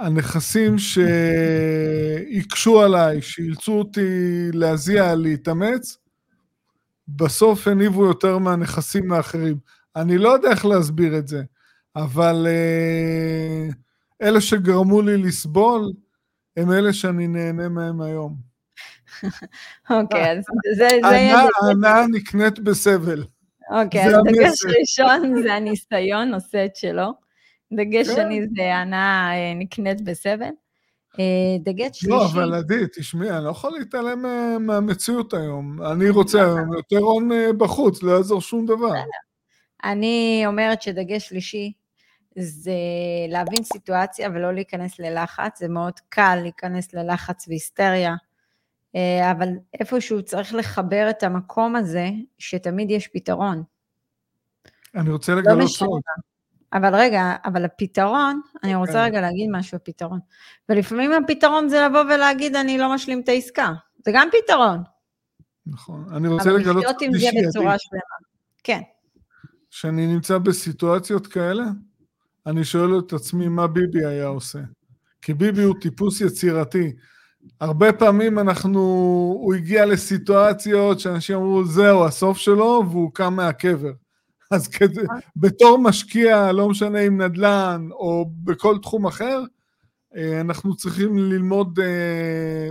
הנכסים 0.00 0.76
שהקשו 0.78 2.82
עליי, 2.82 3.22
שאילצו 3.22 3.72
אותי 3.72 4.00
להזיע, 4.52 5.14
להתאמץ, 5.14 5.98
בסוף 7.08 7.68
הניבו 7.68 8.06
יותר 8.06 8.38
מהנכסים 8.38 9.12
האחרים. 9.12 9.56
אני 9.96 10.18
לא 10.18 10.28
יודע 10.28 10.50
איך 10.50 10.66
להסביר 10.66 11.18
את 11.18 11.28
זה, 11.28 11.42
אבל 11.96 12.46
uh, 12.46 13.74
אלה 14.22 14.40
שגרמו 14.40 15.02
לי 15.02 15.16
לסבול, 15.16 15.92
הם 16.56 16.72
אלה 16.72 16.92
שאני 16.92 17.26
נהנה 17.26 17.68
מהם 17.68 18.00
היום. 18.00 18.36
אוקיי, 19.90 20.32
אז 20.32 20.44
זה... 20.76 20.88
ההנאה 21.62 22.06
נקנית 22.12 22.58
בסבל. 22.58 23.24
אוקיי, 23.70 24.04
אז 24.04 24.12
דגש 24.24 24.58
ראשון 24.80 25.42
זה 25.42 25.54
הניסיון 25.54 26.34
עושה 26.34 26.64
את 26.64 26.76
שלו. 26.76 27.29
דגש 27.72 28.08
כן. 28.08 28.14
שני 28.14 28.46
זה 28.56 28.74
הנאה 28.74 29.30
אה, 29.32 29.54
נקנית 29.54 30.00
בסבל. 30.00 30.50
אה, 31.18 31.56
דגש 31.60 31.86
לא, 31.86 31.92
שלישי... 31.92 32.08
לא, 32.08 32.26
אבל 32.26 32.54
עדי, 32.54 32.84
תשמעי, 32.96 33.30
אני 33.30 33.44
לא 33.44 33.50
יכול 33.50 33.78
להתעלם 33.78 34.24
מהמציאות 34.66 35.34
היום. 35.34 35.82
אני 35.82 36.10
רוצה 36.10 36.44
היום 36.44 36.72
יותר 36.72 36.98
הון 36.98 37.30
בחוץ, 37.58 38.02
לא 38.02 38.12
יעזור 38.12 38.40
שום 38.40 38.66
דבר. 38.66 38.94
אני 39.84 40.42
אומרת 40.46 40.82
שדגש 40.82 41.28
שלישי 41.28 41.72
זה 42.36 42.72
להבין 43.28 43.64
סיטואציה 43.64 44.28
ולא 44.34 44.52
להיכנס 44.52 44.98
ללחץ, 44.98 45.58
זה 45.58 45.68
מאוד 45.68 46.00
קל 46.08 46.38
להיכנס 46.42 46.94
ללחץ 46.94 47.48
והיסטריה, 47.48 48.14
אה, 48.96 49.30
אבל 49.30 49.48
איפשהו 49.80 50.22
צריך 50.22 50.54
לחבר 50.54 51.06
את 51.10 51.22
המקום 51.22 51.76
הזה, 51.76 52.08
שתמיד 52.38 52.90
יש 52.90 53.08
פתרון. 53.08 53.62
אני 54.94 55.10
רוצה 55.10 55.34
לגלות 55.34 55.58
לא 55.58 55.66
סוד. 55.66 56.00
אבל 56.72 56.94
רגע, 56.94 57.34
אבל 57.44 57.64
הפתרון, 57.64 58.40
אני 58.64 58.74
רוצה 58.74 58.92
כן. 58.92 58.98
רגע 58.98 59.20
להגיד 59.20 59.50
משהו 59.52 59.76
הפתרון. 59.76 60.18
ולפעמים 60.68 61.12
הפתרון 61.12 61.68
זה 61.68 61.80
לבוא 61.80 62.00
ולהגיד, 62.00 62.56
אני 62.56 62.78
לא 62.78 62.94
משלים 62.94 63.20
את 63.20 63.28
העסקה. 63.28 63.72
זה 64.04 64.10
גם 64.14 64.28
פתרון. 64.32 64.82
נכון. 65.66 66.04
אני 66.16 66.28
רוצה 66.28 66.50
לגלות... 66.50 66.66
אבל 66.66 66.78
לחיות 66.78 67.02
עם 67.02 67.12
זה 67.18 67.28
בצורה 67.48 67.78
שלמה. 67.78 68.00
כן. 68.64 68.80
כשאני 69.70 70.06
נמצא 70.06 70.38
בסיטואציות 70.38 71.26
כאלה, 71.26 71.64
אני 72.46 72.64
שואל 72.64 72.98
את 72.98 73.12
עצמי 73.12 73.48
מה 73.48 73.66
ביבי 73.66 74.06
היה 74.06 74.26
עושה. 74.26 74.58
כי 75.22 75.34
ביבי 75.34 75.62
הוא 75.62 75.74
טיפוס 75.80 76.20
יצירתי. 76.20 76.92
הרבה 77.60 77.92
פעמים 77.92 78.38
אנחנו, 78.38 78.80
הוא 79.40 79.54
הגיע 79.54 79.86
לסיטואציות 79.86 81.00
שאנשים 81.00 81.36
אמרו, 81.36 81.64
זהו, 81.64 82.04
הסוף 82.04 82.38
שלו, 82.38 82.82
והוא 82.90 83.10
קם 83.14 83.34
מהקבר. 83.34 83.92
אז 84.50 84.68
כדי, 84.68 85.00
בתור 85.36 85.78
משקיע, 85.78 86.52
לא 86.52 86.68
משנה 86.68 87.00
אם 87.00 87.22
נדל"ן 87.22 87.88
או 87.92 88.30
בכל 88.44 88.78
תחום 88.82 89.06
אחר, 89.06 89.42
אה, 90.16 90.40
אנחנו 90.40 90.76
צריכים 90.76 91.18
ללמוד 91.18 91.78
אה, 91.78 92.70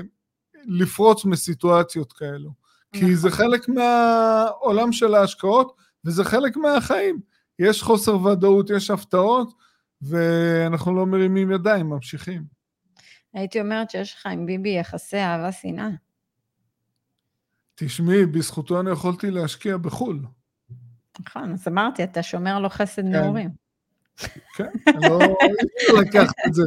לפרוץ 0.66 1.26
מסיטואציות 1.26 2.14
כאלו. 2.14 2.52
כי 2.92 3.02
נכון. 3.02 3.16
זה 3.16 3.32
חלק 3.32 3.70
מהעולם 3.70 4.92
של 4.92 5.16
ההשקעות, 5.16 5.76
וזה 6.06 6.24
חלק 6.24 6.58
מהחיים. 6.58 7.20
יש 7.60 7.84
חוסר 7.84 8.26
ודאות, 8.26 8.70
יש 8.70 8.92
הפתעות, 8.92 9.54
ואנחנו 10.02 10.96
לא 10.96 11.06
מרימים 11.06 11.52
ידיים, 11.52 11.90
ממשיכים. 11.90 12.44
הייתי 13.34 13.62
אומרת 13.62 13.90
שיש 13.90 14.16
לך 14.16 14.26
עם 14.26 14.46
ביבי 14.46 14.70
יחסי 14.70 15.18
אהבה-שנאה. 15.18 15.90
תשמעי, 17.76 18.26
בזכותו 18.26 18.80
אני 18.80 18.90
יכולתי 18.90 19.32
להשקיע 19.32 19.78
בחו"ל. 19.78 20.20
נכון, 21.28 21.54
אז 21.54 21.68
אמרתי, 21.68 22.04
אתה 22.04 22.24
שומר 22.24 22.60
לו 22.60 22.70
חסד 22.70 23.02
כן. 23.02 23.12
נעורים. 23.12 23.50
כן, 24.56 24.70
לא 25.10 25.20
לקחת 26.02 26.36
את 26.48 26.54
זה. 26.54 26.64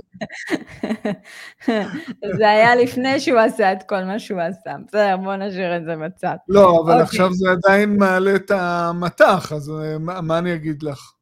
זה 2.38 2.50
היה 2.50 2.74
לפני 2.74 3.20
שהוא 3.20 3.38
עשה 3.38 3.72
את 3.72 3.82
כל 3.88 4.04
מה 4.04 4.18
שהוא 4.18 4.40
עשה. 4.40 4.76
בסדר, 4.86 5.16
בוא 5.16 5.36
נשאיר 5.36 5.76
את 5.76 5.84
זה 5.84 5.96
בצד. 5.96 6.36
לא, 6.48 6.82
אבל 6.84 6.92
אוקיי. 6.92 7.02
עכשיו 7.02 7.32
זה 7.32 7.48
עדיין 7.50 7.96
מעלה 7.98 8.34
את 8.34 8.50
המטח, 8.50 9.52
אז 9.52 9.70
אה, 9.70 9.98
מה 10.22 10.38
אני 10.38 10.54
אגיד 10.54 10.82
לך? 10.82 11.12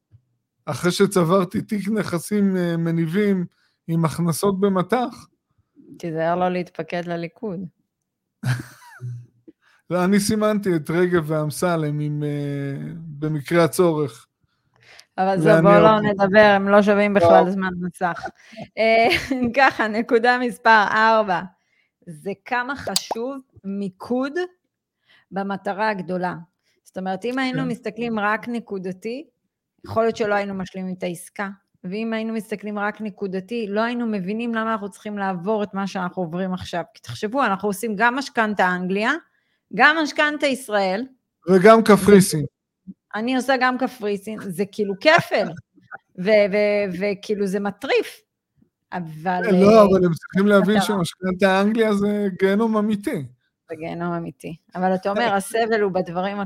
אחרי 0.66 0.93
שצברתי 0.93 1.62
תיק 1.62 1.88
נכסים 1.88 2.57
אה, 2.57 2.77
מניבים 2.77 3.45
עם 3.88 4.05
הכנסות 4.05 4.61
במטח. 4.61 5.27
תיזהר 5.99 6.37
לא 6.37 6.49
להתפקד 6.49 7.05
לליכוד. 7.07 7.61
לא, 9.90 10.05
אני 10.05 10.20
סימנתי 10.20 10.76
את 10.76 10.90
רגב 10.90 11.24
ואמסלם 11.26 12.00
עם, 12.00 12.22
uh, 12.22 12.83
במקרה 13.18 13.64
הצורך. 13.64 14.26
אבל 15.18 15.40
זהו, 15.40 15.62
בואו 15.62 15.81
לא 15.83 16.00
נדבר, 16.00 16.53
הם 16.57 16.68
לא 16.68 16.83
שווים 16.83 17.14
בכלל 17.14 17.44
לא. 17.44 17.50
זמן 17.50 17.70
מסך. 17.81 18.24
אה, 18.79 19.09
ככה, 19.57 19.88
נקודה 19.88 20.38
מספר 20.38 20.85
4, 20.90 21.40
זה 22.07 22.31
כמה 22.44 22.76
חשוב 22.76 23.38
מיקוד 23.64 24.33
במטרה 25.31 25.88
הגדולה. 25.88 26.35
זאת 26.85 26.98
אומרת, 26.98 27.24
אם 27.24 27.38
היינו 27.38 27.62
כן. 27.62 27.68
מסתכלים 27.68 28.18
רק 28.18 28.48
נקודתי, 28.48 29.26
יכול 29.85 30.03
להיות 30.03 30.16
שלא 30.16 30.35
היינו 30.35 30.55
משלימים 30.55 30.94
את 30.98 31.03
העסקה. 31.03 31.48
ואם 31.85 32.12
היינו 32.12 32.33
מסתכלים 32.35 32.79
רק 32.79 33.00
נקודתי, 33.00 33.66
לא 33.68 33.81
היינו 33.81 34.07
מבינים 34.07 34.55
למה 34.55 34.72
אנחנו 34.72 34.90
צריכים 34.90 35.18
לעבור 35.18 35.62
את 35.62 35.74
מה 35.74 35.87
שאנחנו 35.87 36.22
עוברים 36.22 36.53
עכשיו. 36.53 36.83
כי 36.94 37.03
תחשבו, 37.03 37.44
אנחנו 37.44 37.68
עושים 37.68 37.92
גם 37.96 38.16
משכנתה 38.16 38.68
אנגליה, 38.68 39.12
גם 39.74 39.96
משכנתה 40.02 40.46
ישראל. 40.46 41.06
וגם 41.48 41.83
קפריסין. 41.83 42.44
אני 43.14 43.37
עושה 43.37 43.54
גם 43.61 43.78
קפריסין, 43.78 44.38
זה 44.40 44.64
כאילו 44.72 44.94
כפל, 45.00 45.48
וכאילו 46.98 47.46
זה 47.46 47.61
מטריף. 47.61 48.20
אבל... 48.92 49.40
לא, 49.52 49.70
אה, 49.70 49.83
אבל 49.83 50.04
הם 50.04 50.12
צריכים 50.12 50.46
להבין 50.46 50.80
שמשכנתה 50.80 51.61
אנגליה 51.61 51.94
זה 51.94 52.26
גיהנום 52.38 52.76
אמיתי. 52.76 53.26
זה 53.68 53.76
גיהנום 53.76 54.12
אמיתי. 54.12 54.56
אבל 54.74 54.94
אתה 54.94 55.11
אומר, 55.11 55.35
הסבל 55.35 55.80
הוא 55.80 55.92
בדברים 55.92 56.37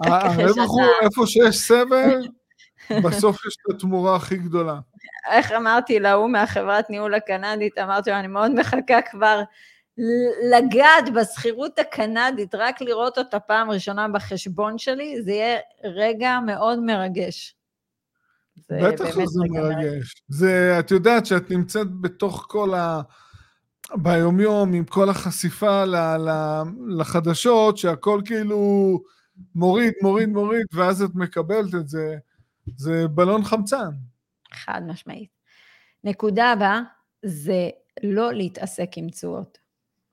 הרווח 0.00 0.68
הוא 0.68 0.82
איפה 1.02 1.26
שיש 1.26 1.58
סבל, 1.58 2.28
בסוף 3.04 3.46
יש 3.46 3.56
את 3.56 3.74
התמורה 3.74 4.16
הכי 4.16 4.36
גדולה. 4.36 4.78
איך 5.30 5.52
אמרתי 5.52 6.00
להוא 6.00 6.30
מהחברת 6.30 6.90
ניהול 6.90 7.14
הקנדית, 7.14 7.78
אמרתי 7.78 8.10
לו, 8.10 8.16
אני 8.16 8.26
מאוד 8.26 8.54
מחכה 8.54 9.02
כבר 9.10 9.42
לגעת 10.52 11.14
בשכירות 11.14 11.78
הקנדית, 11.78 12.54
רק 12.54 12.80
לראות 12.80 13.18
אותה 13.18 13.40
פעם 13.40 13.70
ראשונה 13.70 14.08
בחשבון 14.08 14.78
שלי, 14.78 15.22
זה 15.22 15.30
יהיה 15.30 15.58
רגע 15.84 16.38
מאוד 16.46 16.78
מרגש. 16.78 17.56
בטח 18.70 19.10
שזה 19.10 19.40
מרגש. 19.50 20.22
זה, 20.28 20.76
את 20.78 20.90
יודעת 20.90 21.26
שאת 21.26 21.50
נמצאת 21.50 22.00
בתוך 22.00 22.46
כל 22.48 22.74
ה... 22.74 23.00
ביומיום, 23.94 24.72
עם 24.72 24.84
כל 24.84 25.10
החשיפה 25.10 25.84
ל, 25.84 25.96
ל, 25.96 26.30
לחדשות, 26.98 27.78
שהכל 27.78 28.20
כאילו 28.24 29.00
מוריד, 29.54 29.92
מוריד, 30.02 30.28
מוריד, 30.28 30.66
ואז 30.72 31.02
את 31.02 31.10
מקבלת 31.14 31.74
את 31.74 31.88
זה, 31.88 32.16
זה 32.76 33.08
בלון 33.08 33.44
חמצן. 33.44 33.90
חד 34.52 34.80
משמעית. 34.86 35.30
נקודה 36.04 36.52
הבאה 36.52 36.80
זה 37.22 37.70
לא 38.02 38.32
להתעסק 38.32 38.88
עם 38.96 39.10
תשואות. 39.10 39.58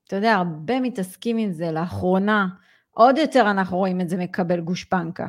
אתה 0.08 0.16
יודע, 0.16 0.34
הרבה 0.34 0.80
מתעסקים 0.80 1.38
עם 1.38 1.52
זה 1.52 1.72
לאחרונה, 1.72 2.48
עוד 2.92 3.18
יותר 3.18 3.52
אנחנו 3.52 3.78
רואים 3.78 4.02
את 4.02 4.10
זה 4.10 4.18
מקבל 4.18 4.60
גושפנקה. 4.60 5.28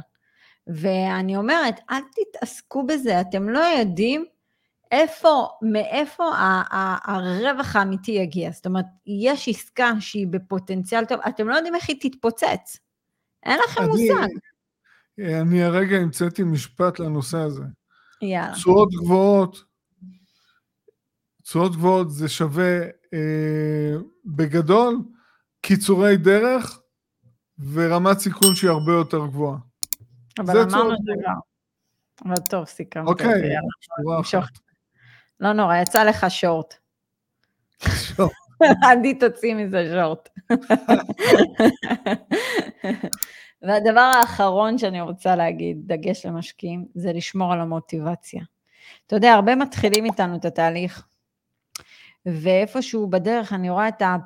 ואני 0.66 1.36
אומרת, 1.36 1.80
אל 1.90 2.00
תתעסקו 2.14 2.86
בזה, 2.86 3.20
אתם 3.20 3.48
לא 3.48 3.58
יודעים 3.58 4.24
איפה, 4.92 5.48
מאיפה 5.62 6.24
הרווח 7.04 7.76
האמיתי 7.76 8.12
יגיע. 8.12 8.50
זאת 8.50 8.66
אומרת, 8.66 8.84
יש 9.06 9.48
עסקה 9.48 9.92
שהיא 10.00 10.26
בפוטנציאל 10.26 11.04
טוב, 11.04 11.20
אתם 11.28 11.48
לא 11.48 11.54
יודעים 11.54 11.74
איך 11.74 11.88
היא 11.88 11.96
תתפוצץ. 12.00 12.78
אין 13.42 13.58
לכם 13.64 13.82
אני, 13.82 13.90
מושג. 13.90 14.28
אני 15.18 15.62
הרגע 15.62 15.96
המצאתי 15.96 16.42
משפט 16.42 16.98
לנושא 16.98 17.38
הזה. 17.38 17.62
יאללה. 18.22 18.52
תשואות 18.52 18.88
גבוהות, 18.92 19.64
תשואות 21.42 21.72
גבוהות 21.72 22.10
זה 22.10 22.28
שווה 22.28 22.78
בגדול 24.24 24.96
קיצורי 25.60 26.16
דרך 26.16 26.80
ורמת 27.72 28.18
סיכון 28.18 28.54
שהיא 28.54 28.70
הרבה 28.70 28.92
יותר 28.92 29.26
גבוהה. 29.26 29.58
אבל 30.38 30.58
אמרנו 30.58 30.90
שזה 31.02 31.12
לא. 31.22 31.30
אבל 32.24 32.36
טוב, 32.50 32.64
סיכמת. 32.64 33.06
אוקיי, 33.06 33.42
שורה 34.22 34.46
לא 35.40 35.52
נורא, 35.52 35.76
יצא 35.76 36.04
לך 36.04 36.26
שורט. 36.28 36.74
עדי 38.82 39.14
תוציא 39.20 39.54
מזה 39.54 39.92
שורט. 39.94 40.28
והדבר 43.62 44.00
האחרון 44.00 44.78
שאני 44.78 45.00
רוצה 45.00 45.36
להגיד, 45.36 45.78
דגש 45.86 46.26
למשקיעים, 46.26 46.86
זה 46.94 47.12
לשמור 47.12 47.52
על 47.52 47.60
המוטיבציה. 47.60 48.42
אתה 49.06 49.16
יודע, 49.16 49.32
הרבה 49.32 49.54
מתחילים 49.54 50.04
איתנו 50.04 50.36
את 50.36 50.44
התהליך, 50.44 51.06
ואיפשהו 52.32 53.10
בדרך 53.10 53.52
אני 53.52 53.70
רואה 53.70 53.88
את 53.88 54.02
ה... 54.02 54.16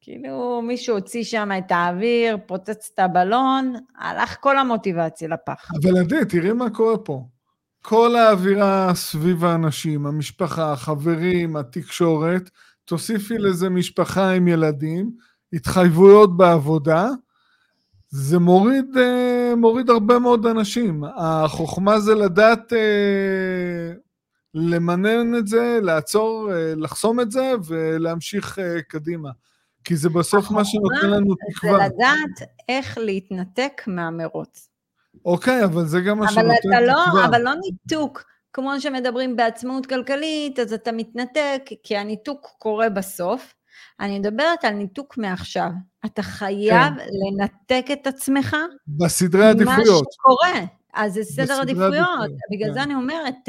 כאילו 0.00 0.62
מישהו 0.62 0.94
הוציא 0.94 1.24
שם 1.24 1.50
את 1.58 1.72
האוויר, 1.72 2.36
פוצץ 2.46 2.90
את 2.94 2.98
הבלון, 2.98 3.74
הלך 3.98 4.36
כל 4.40 4.58
המוטיבציה 4.58 5.28
לפח. 5.28 5.70
אבל 5.82 5.98
עדי, 5.98 6.24
תראי 6.28 6.52
מה 6.52 6.70
קורה 6.70 6.98
פה. 6.98 7.24
כל 7.82 8.16
האווירה 8.16 8.94
סביב 8.94 9.44
האנשים, 9.44 10.06
המשפחה, 10.06 10.72
החברים, 10.72 11.56
התקשורת, 11.56 12.50
תוסיפי 12.84 13.38
לזה 13.38 13.68
משפחה 13.68 14.30
עם 14.30 14.48
ילדים, 14.48 15.10
התחייבויות 15.52 16.36
בעבודה, 16.36 17.08
זה 18.08 18.38
מוריד, 18.38 18.96
אה, 18.96 19.52
מוריד 19.56 19.90
הרבה 19.90 20.18
מאוד 20.18 20.46
אנשים. 20.46 21.04
החוכמה 21.16 22.00
זה 22.00 22.14
לדעת 22.14 22.72
אה, 22.72 23.92
למנן 24.54 25.38
את 25.38 25.46
זה, 25.46 25.78
לעצור, 25.82 26.52
אה, 26.52 26.72
לחסום 26.76 27.20
את 27.20 27.30
זה 27.30 27.52
ולהמשיך 27.66 28.58
קדימה. 28.88 29.30
כי 29.84 29.96
זה 29.96 30.08
בסוף 30.08 30.50
מה 30.50 30.64
שנותן 30.64 31.10
לנו 31.10 31.34
תקווה. 31.34 31.78
זה 31.78 31.84
לדעת 31.84 32.48
איך 32.68 32.98
להתנתק 32.98 33.82
מהמרוץ. 33.86 34.68
אוקיי, 35.24 35.64
אבל 35.64 35.86
זה 35.86 36.00
גם 36.00 36.18
מה 36.18 36.28
שנותן 36.30 36.82
לא, 36.86 37.04
תקווה. 37.06 37.26
אבל 37.26 37.42
לא 37.42 37.52
ניתוק. 37.54 38.24
כמו 38.52 38.80
שמדברים 38.80 39.36
בעצמאות 39.36 39.86
כלכלית, 39.86 40.58
אז 40.58 40.72
אתה 40.72 40.92
מתנתק, 40.92 41.62
כי 41.82 41.96
הניתוק 41.96 42.46
קורה 42.58 42.88
בסוף. 42.88 43.54
אני 44.00 44.18
מדברת 44.18 44.64
על 44.64 44.74
ניתוק 44.74 45.18
מעכשיו. 45.18 45.70
אתה 46.06 46.22
חייב 46.22 46.94
כן. 46.98 47.04
לנתק 47.12 47.86
את 47.92 48.06
עצמך. 48.06 48.56
בסדרי 48.88 49.48
עדיפויות. 49.48 49.78
ממה 49.78 50.12
שקורה. 50.12 50.79
אז 50.94 51.14
זה 51.14 51.24
סדר 51.24 51.60
עדיפויות. 51.60 51.94
עדיפויות. 51.94 52.30
בגלל 52.52 52.68
כן. 52.68 52.74
זה 52.74 52.82
אני 52.82 52.94
אומרת, 52.94 53.48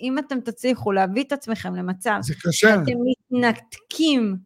אם 0.00 0.18
אתם 0.18 0.40
תצליחו 0.40 0.92
להביא 0.92 1.24
את 1.24 1.32
עצמכם 1.32 1.74
למצב... 1.74 2.18
זה 2.20 2.34
קשה. 2.34 2.50
שאתם 2.52 2.92
מתנתקים 3.30 4.36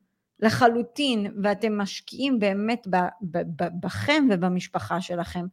לחלוטין, 0.40 1.32
ואתם 1.42 1.78
משקיעים 1.78 2.38
באמת 2.38 2.86
ב, 2.90 2.96
ב, 3.22 3.38
ב, 3.38 3.68
בכם 3.80 4.28
ובמשפחה 4.30 5.00
שלכם, 5.00 5.46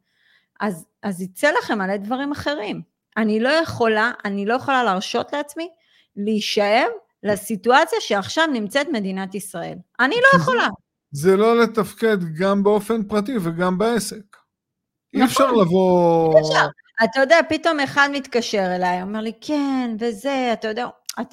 אז, 0.59 0.85
אז 1.03 1.21
יצא 1.21 1.51
לכם 1.59 1.77
מלא 1.77 1.97
דברים 1.97 2.31
אחרים. 2.31 2.81
אני 3.17 3.39
לא 3.39 3.49
יכולה, 3.49 4.11
אני 4.25 4.45
לא 4.45 4.53
יכולה 4.53 4.83
להרשות 4.83 5.33
לעצמי 5.33 5.69
להישאר 6.15 6.87
לסיטואציה 7.23 7.99
שעכשיו 8.01 8.47
נמצאת 8.47 8.87
מדינת 8.93 9.35
ישראל. 9.35 9.77
אני 9.99 10.15
לא 10.15 10.39
יכולה. 10.39 10.67
זה, 11.11 11.37
לא 11.37 11.61
לתפקד 11.61 12.17
גם 12.39 12.63
באופן 12.63 13.03
פרטי 13.03 13.33
וגם 13.41 13.77
בעסק. 13.77 14.15
נכון. 14.15 15.21
אי 15.21 15.23
אפשר 15.23 15.51
לבוא... 15.51 16.39
אפשר. 16.39 16.67
אתה 17.03 17.19
יודע, 17.19 17.37
פתאום 17.49 17.79
אחד 17.79 18.09
מתקשר 18.11 18.75
אליי, 18.75 19.01
אומר 19.01 19.21
לי, 19.21 19.31
כן, 19.41 19.95
וזה, 19.99 20.49
אתה 20.53 20.67
יודע, 20.67 20.87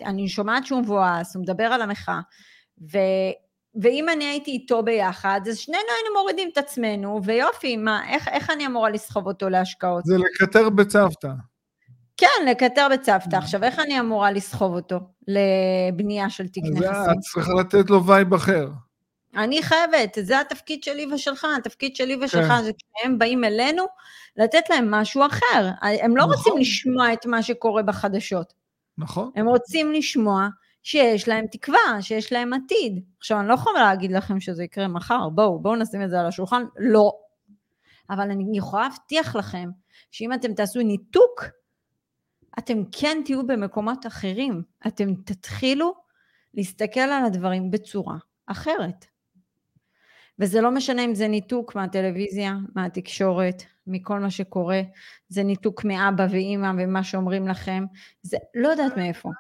אני 0.05 0.29
שומעת 0.29 0.67
שהוא 0.67 0.81
מבואס, 0.81 1.37
הוא 1.37 1.43
מדבר 1.43 1.65
על 1.65 1.83
המחאה, 1.83 2.21
ו... 2.93 2.99
ואם 3.83 4.09
אני 4.09 4.25
הייתי 4.25 4.51
איתו 4.51 4.83
ביחד, 4.83 5.41
אז 5.49 5.59
שנינו 5.59 5.83
היינו 5.83 6.21
מורידים 6.21 6.49
את 6.53 6.59
עצמנו, 6.59 7.21
ויופי, 7.25 7.77
מה, 7.77 8.09
איך, 8.09 8.29
איך 8.29 8.51
אני 8.51 8.67
אמורה 8.67 8.91
לסחוב 8.91 9.27
אותו 9.27 9.49
להשקעות? 9.49 10.05
זה 10.05 10.17
לקטר 10.19 10.69
בצוותא. 10.69 11.29
כן, 12.17 12.47
לקטר 12.51 12.89
בצוותא. 12.93 13.37
עכשיו, 13.37 13.65
איך 13.65 13.79
אני 13.79 14.01
אמורה 14.01 14.33
לסחוב 14.33 14.75
אותו 14.75 15.01
לבנייה 15.29 16.31
של 16.31 16.49
תיק 16.49 16.65
נכסים? 16.65 16.91
את 16.91 17.19
צריכה 17.33 17.53
לתת 17.61 17.91
לו 17.91 18.07
vibe 18.07 18.35
אחר. 18.35 18.69
אני 19.37 19.63
חייבת, 19.63 20.19
זה 20.21 20.41
התפקיד 20.41 20.83
שלי 20.83 21.07
ושלך, 21.13 21.47
התפקיד 21.59 21.97
שלי 21.97 22.17
ושלך 22.17 22.49
כן. 22.49 22.63
זה 22.63 22.71
כשהם 22.73 23.19
באים 23.19 23.45
אלינו, 23.45 23.85
לתת 24.37 24.71
להם 24.71 24.91
משהו 24.91 25.27
אחר. 25.27 25.71
הם 25.83 26.17
לא 26.17 26.25
נכון. 26.25 26.37
רוצים 26.37 26.57
לשמוע 26.59 27.13
את 27.13 27.27
מה 27.27 27.43
שקורה 27.43 27.83
בחדשות. 27.83 28.55
נכון. 28.99 29.31
הם 29.37 29.47
רוצים 29.47 29.93
לשמוע 29.93 30.49
שיש 30.83 31.29
להם 31.29 31.47
תקווה, 31.47 32.03
שיש 32.03 32.33
להם 32.33 32.53
עתיד. 32.53 33.05
עכשיו, 33.19 33.41
אני 33.41 33.49
לא 33.49 33.55
יכולה 33.55 33.81
להגיד 33.81 34.13
לכם 34.13 34.41
שזה 34.41 34.65
יקרה 34.65 34.89
מחר, 34.89 35.29
בואו, 35.29 35.59
בואו 35.59 35.77
נשים 35.77 36.03
את 36.03 36.11
זה 36.11 36.21
על 36.21 36.27
השולחן, 36.27 36.63
לא. 36.77 37.13
אבל 38.11 38.31
אני 38.31 38.59
יכולה 38.59 38.83
להבטיח 38.83 39.37
לכם 39.37 39.71
שאם 40.11 40.33
אתם 40.33 40.55
תעשו 40.55 40.81
ניתוק, 40.81 41.45
אתם 42.59 42.83
כן 42.93 43.23
תהיו 43.25 43.47
במקומות 43.47 44.07
אחרים. 44.07 44.63
אתם 44.87 45.15
תתחילו 45.15 45.95
להסתכל 46.55 47.01
על 47.01 47.25
הדברים 47.25 47.71
בצורה 47.71 48.17
אחרת. 48.47 49.07
וזה 50.41 50.61
לא 50.61 50.71
משנה 50.71 51.05
אם 51.05 51.15
זה 51.15 51.29
ניתוק 51.29 51.75
מהטלוויזיה, 51.75 52.55
מהתקשורת, 52.75 53.63
מכל 53.87 54.19
מה 54.19 54.31
שקורה, 54.31 54.81
זה 55.29 55.43
ניתוק 55.43 55.85
מאבא 55.85 56.27
ואימא 56.31 56.73
ומה 56.79 57.05
שאומרים 57.05 57.49
לכם, 57.49 57.85
זה 58.23 58.37
לא 58.55 58.69
יודעת 58.69 58.97
מאיפה. 58.97 59.31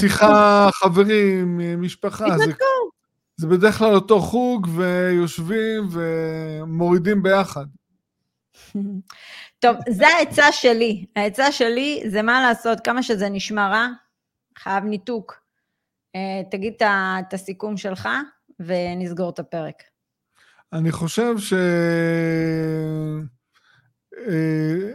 שיחה, 0.00 0.68
חברים, 0.72 1.60
משפחה. 1.80 2.38
זה, 2.38 2.52
זה 3.36 3.46
בדרך 3.46 3.78
כלל 3.78 3.94
אותו 3.94 4.20
חוג 4.20 4.68
ויושבים 4.76 5.88
ומורידים 5.90 7.22
ביחד. 7.22 7.66
טוב, 9.58 9.76
זה 9.88 10.06
העצה 10.08 10.52
שלי. 10.52 11.06
העצה 11.16 11.52
שלי 11.52 12.02
זה 12.06 12.22
מה 12.22 12.40
לעשות, 12.40 12.80
כמה 12.80 13.02
שזה 13.02 13.28
נשמע 13.28 13.68
רע, 13.68 13.88
חייב 14.58 14.84
ניתוק. 14.84 15.40
אה, 16.14 16.42
תגיד 16.50 16.74
את 16.82 17.34
הסיכום 17.34 17.76
שלך 17.76 18.08
ונסגור 18.60 19.30
את 19.30 19.38
הפרק. 19.38 19.93
אני 20.74 20.92
חושב 20.92 21.38
ש... 21.38 21.52
אה, 24.18 24.90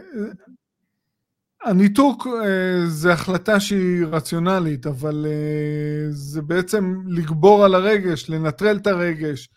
הניתוק 1.64 2.26
אה, 2.26 2.86
זה 2.86 3.12
החלטה 3.12 3.60
שהיא 3.60 4.04
רציונלית, 4.06 4.86
אבל 4.86 5.26
אה, 5.28 6.06
זה 6.10 6.42
בעצם 6.42 7.02
לגבור 7.06 7.64
על 7.64 7.74
הרגש, 7.74 8.30
לנטרל 8.30 8.76
את 8.76 8.86
הרגש. 8.86 9.48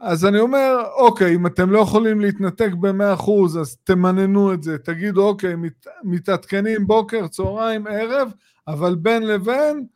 אז 0.00 0.24
אני 0.24 0.38
אומר, 0.38 0.76
אוקיי, 0.96 1.34
אם 1.34 1.46
אתם 1.46 1.70
לא 1.70 1.78
יכולים 1.78 2.20
להתנתק 2.20 2.70
ב-100%, 2.80 3.30
אז 3.60 3.76
תמננו 3.84 4.54
את 4.54 4.62
זה. 4.62 4.78
תגידו, 4.78 5.28
אוקיי, 5.28 5.56
מת, 5.56 5.86
מתעדכנים 6.04 6.86
בוקר, 6.86 7.28
צהריים, 7.28 7.86
ערב, 7.86 8.32
אבל 8.68 8.94
בין 8.94 9.22
לבין 9.22 9.86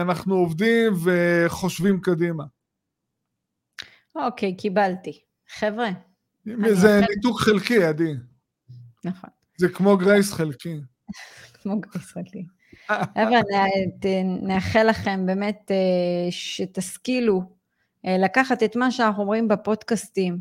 אנחנו 0.00 0.34
עובדים 0.34 0.92
וחושבים 1.04 2.00
קדימה. 2.00 2.44
אוקיי, 4.14 4.56
קיבלתי. 4.56 5.20
חבר'ה. 5.48 5.90
זה 6.72 7.00
ניתוק 7.00 7.40
חלקי, 7.40 7.84
עדי. 7.84 8.12
נכון. 9.04 9.30
זה 9.56 9.68
כמו 9.68 9.96
גרייס 9.96 10.32
חלקי. 10.32 10.80
כמו 11.62 11.80
גרייס 11.80 12.12
חלקי. 12.12 12.46
חבר'ה, 12.86 13.40
נאחל 14.42 14.82
לכם 14.82 15.26
באמת 15.26 15.70
אה, 15.70 16.30
שתשכילו 16.30 17.42
אה, 18.06 18.16
לקחת 18.18 18.62
את 18.62 18.76
מה 18.76 18.90
שאנחנו 18.90 19.22
אומרים 19.22 19.48
בפודקאסטים, 19.48 20.40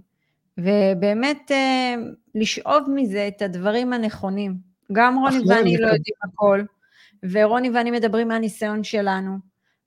ובאמת 0.58 1.52
אה, 1.52 1.96
לשאוב 2.36 2.84
מזה 2.96 3.28
את 3.28 3.42
הדברים 3.42 3.94
הנכונים. 3.94 4.58
גם 4.92 5.18
רוני 5.18 5.38
ואני 5.48 5.78
לא 5.78 5.88
יודעים 5.88 6.16
הכל, 6.24 6.64
ורוני 7.32 7.70
ואני 7.70 7.92
מדברים 7.92 8.28
מהניסיון 8.28 8.84
שלנו, 8.84 9.38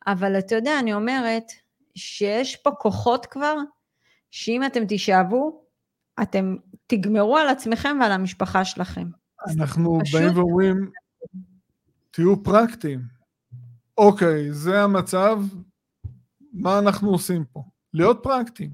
אבל 0.07 0.39
אתה 0.39 0.55
יודע, 0.55 0.79
אני 0.79 0.95
אומרת 0.95 1.53
שיש 1.95 2.57
פה 2.57 2.71
כוחות 2.71 3.27
כבר, 3.27 3.57
שאם 4.37 4.65
אתם 4.65 4.87
תישאבו, 4.87 5.65
אתם 6.23 6.57
תגמרו 6.87 7.37
על 7.37 7.49
עצמכם 7.49 7.97
ועל 8.01 8.13
המשפחה 8.13 8.65
שלכם. 8.65 9.09
אנחנו 9.57 9.99
פשוט... 10.03 10.21
באים 10.21 10.39
ואומרים, 10.39 10.91
תהיו 12.11 12.43
פרקטיים. 12.43 13.01
אוקיי, 13.99 14.53
זה 14.53 14.83
המצב, 14.83 15.43
מה 16.53 16.79
אנחנו 16.79 17.11
עושים 17.11 17.45
פה? 17.45 17.63
להיות 17.95 18.21
פרקטיים. 18.23 18.71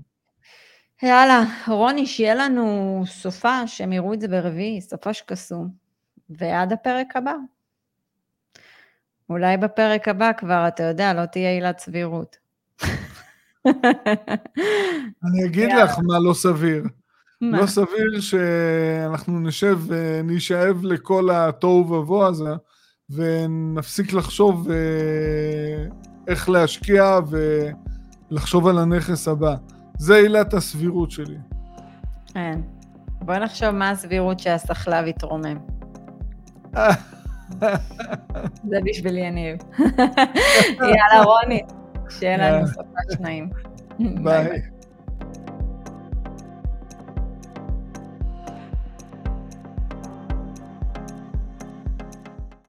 יאללה, 1.02 1.42
רוני, 1.68 2.06
שיהיה 2.06 2.34
לנו 2.34 3.02
סופה, 3.06 3.66
שהם 3.66 3.92
יראו 3.92 4.14
את 4.14 4.20
זה 4.20 4.28
ברביעי, 4.28 4.80
סופה 4.80 5.14
שקסום, 5.14 5.68
ועד 6.30 6.72
הפרק 6.72 7.16
הבא. 7.16 7.34
אולי 9.28 9.56
בפרק 9.56 10.08
הבא 10.08 10.32
כבר, 10.32 10.68
אתה 10.68 10.82
יודע, 10.82 11.12
לא 11.12 11.26
תהיה 11.26 11.50
עילת 11.50 11.78
סבירות. 11.78 12.41
אני 15.24 15.44
אגיד 15.46 15.68
לך 15.82 15.98
מה 15.98 16.18
לא 16.18 16.34
סביר. 16.34 16.84
מה? 17.40 17.60
לא 17.60 17.66
סביר 17.66 18.20
שאנחנו 18.20 19.40
נשב 19.40 19.78
ונשאב 19.86 20.84
לכל 20.84 21.30
התוהו 21.32 21.90
ובוהו 21.90 22.26
הזה, 22.26 22.54
ונפסיק 23.10 24.12
לחשוב 24.12 24.70
אה, 24.70 25.84
איך 26.28 26.48
להשקיע 26.48 27.18
ולחשוב 28.30 28.66
על 28.66 28.78
הנכס 28.78 29.28
הבא. 29.28 29.54
זה 29.98 30.16
עילת 30.16 30.54
הסבירות 30.54 31.10
שלי. 31.10 31.36
כן. 32.34 32.60
בוא 33.20 33.34
נחשוב 33.34 33.70
מה 33.70 33.90
הסבירות 33.90 34.38
שהסחלב 34.38 35.06
יתרומם. 35.06 35.58
זה 38.70 38.76
בשביל 38.84 39.18
יניב. 39.18 39.56
יאללה, 40.78 41.24
רוני, 41.24 41.62
שיהיה 42.18 42.36
לנו 42.36 42.66
סופת 42.66 43.12
שניים. 43.16 43.48
ביי. 43.98 44.62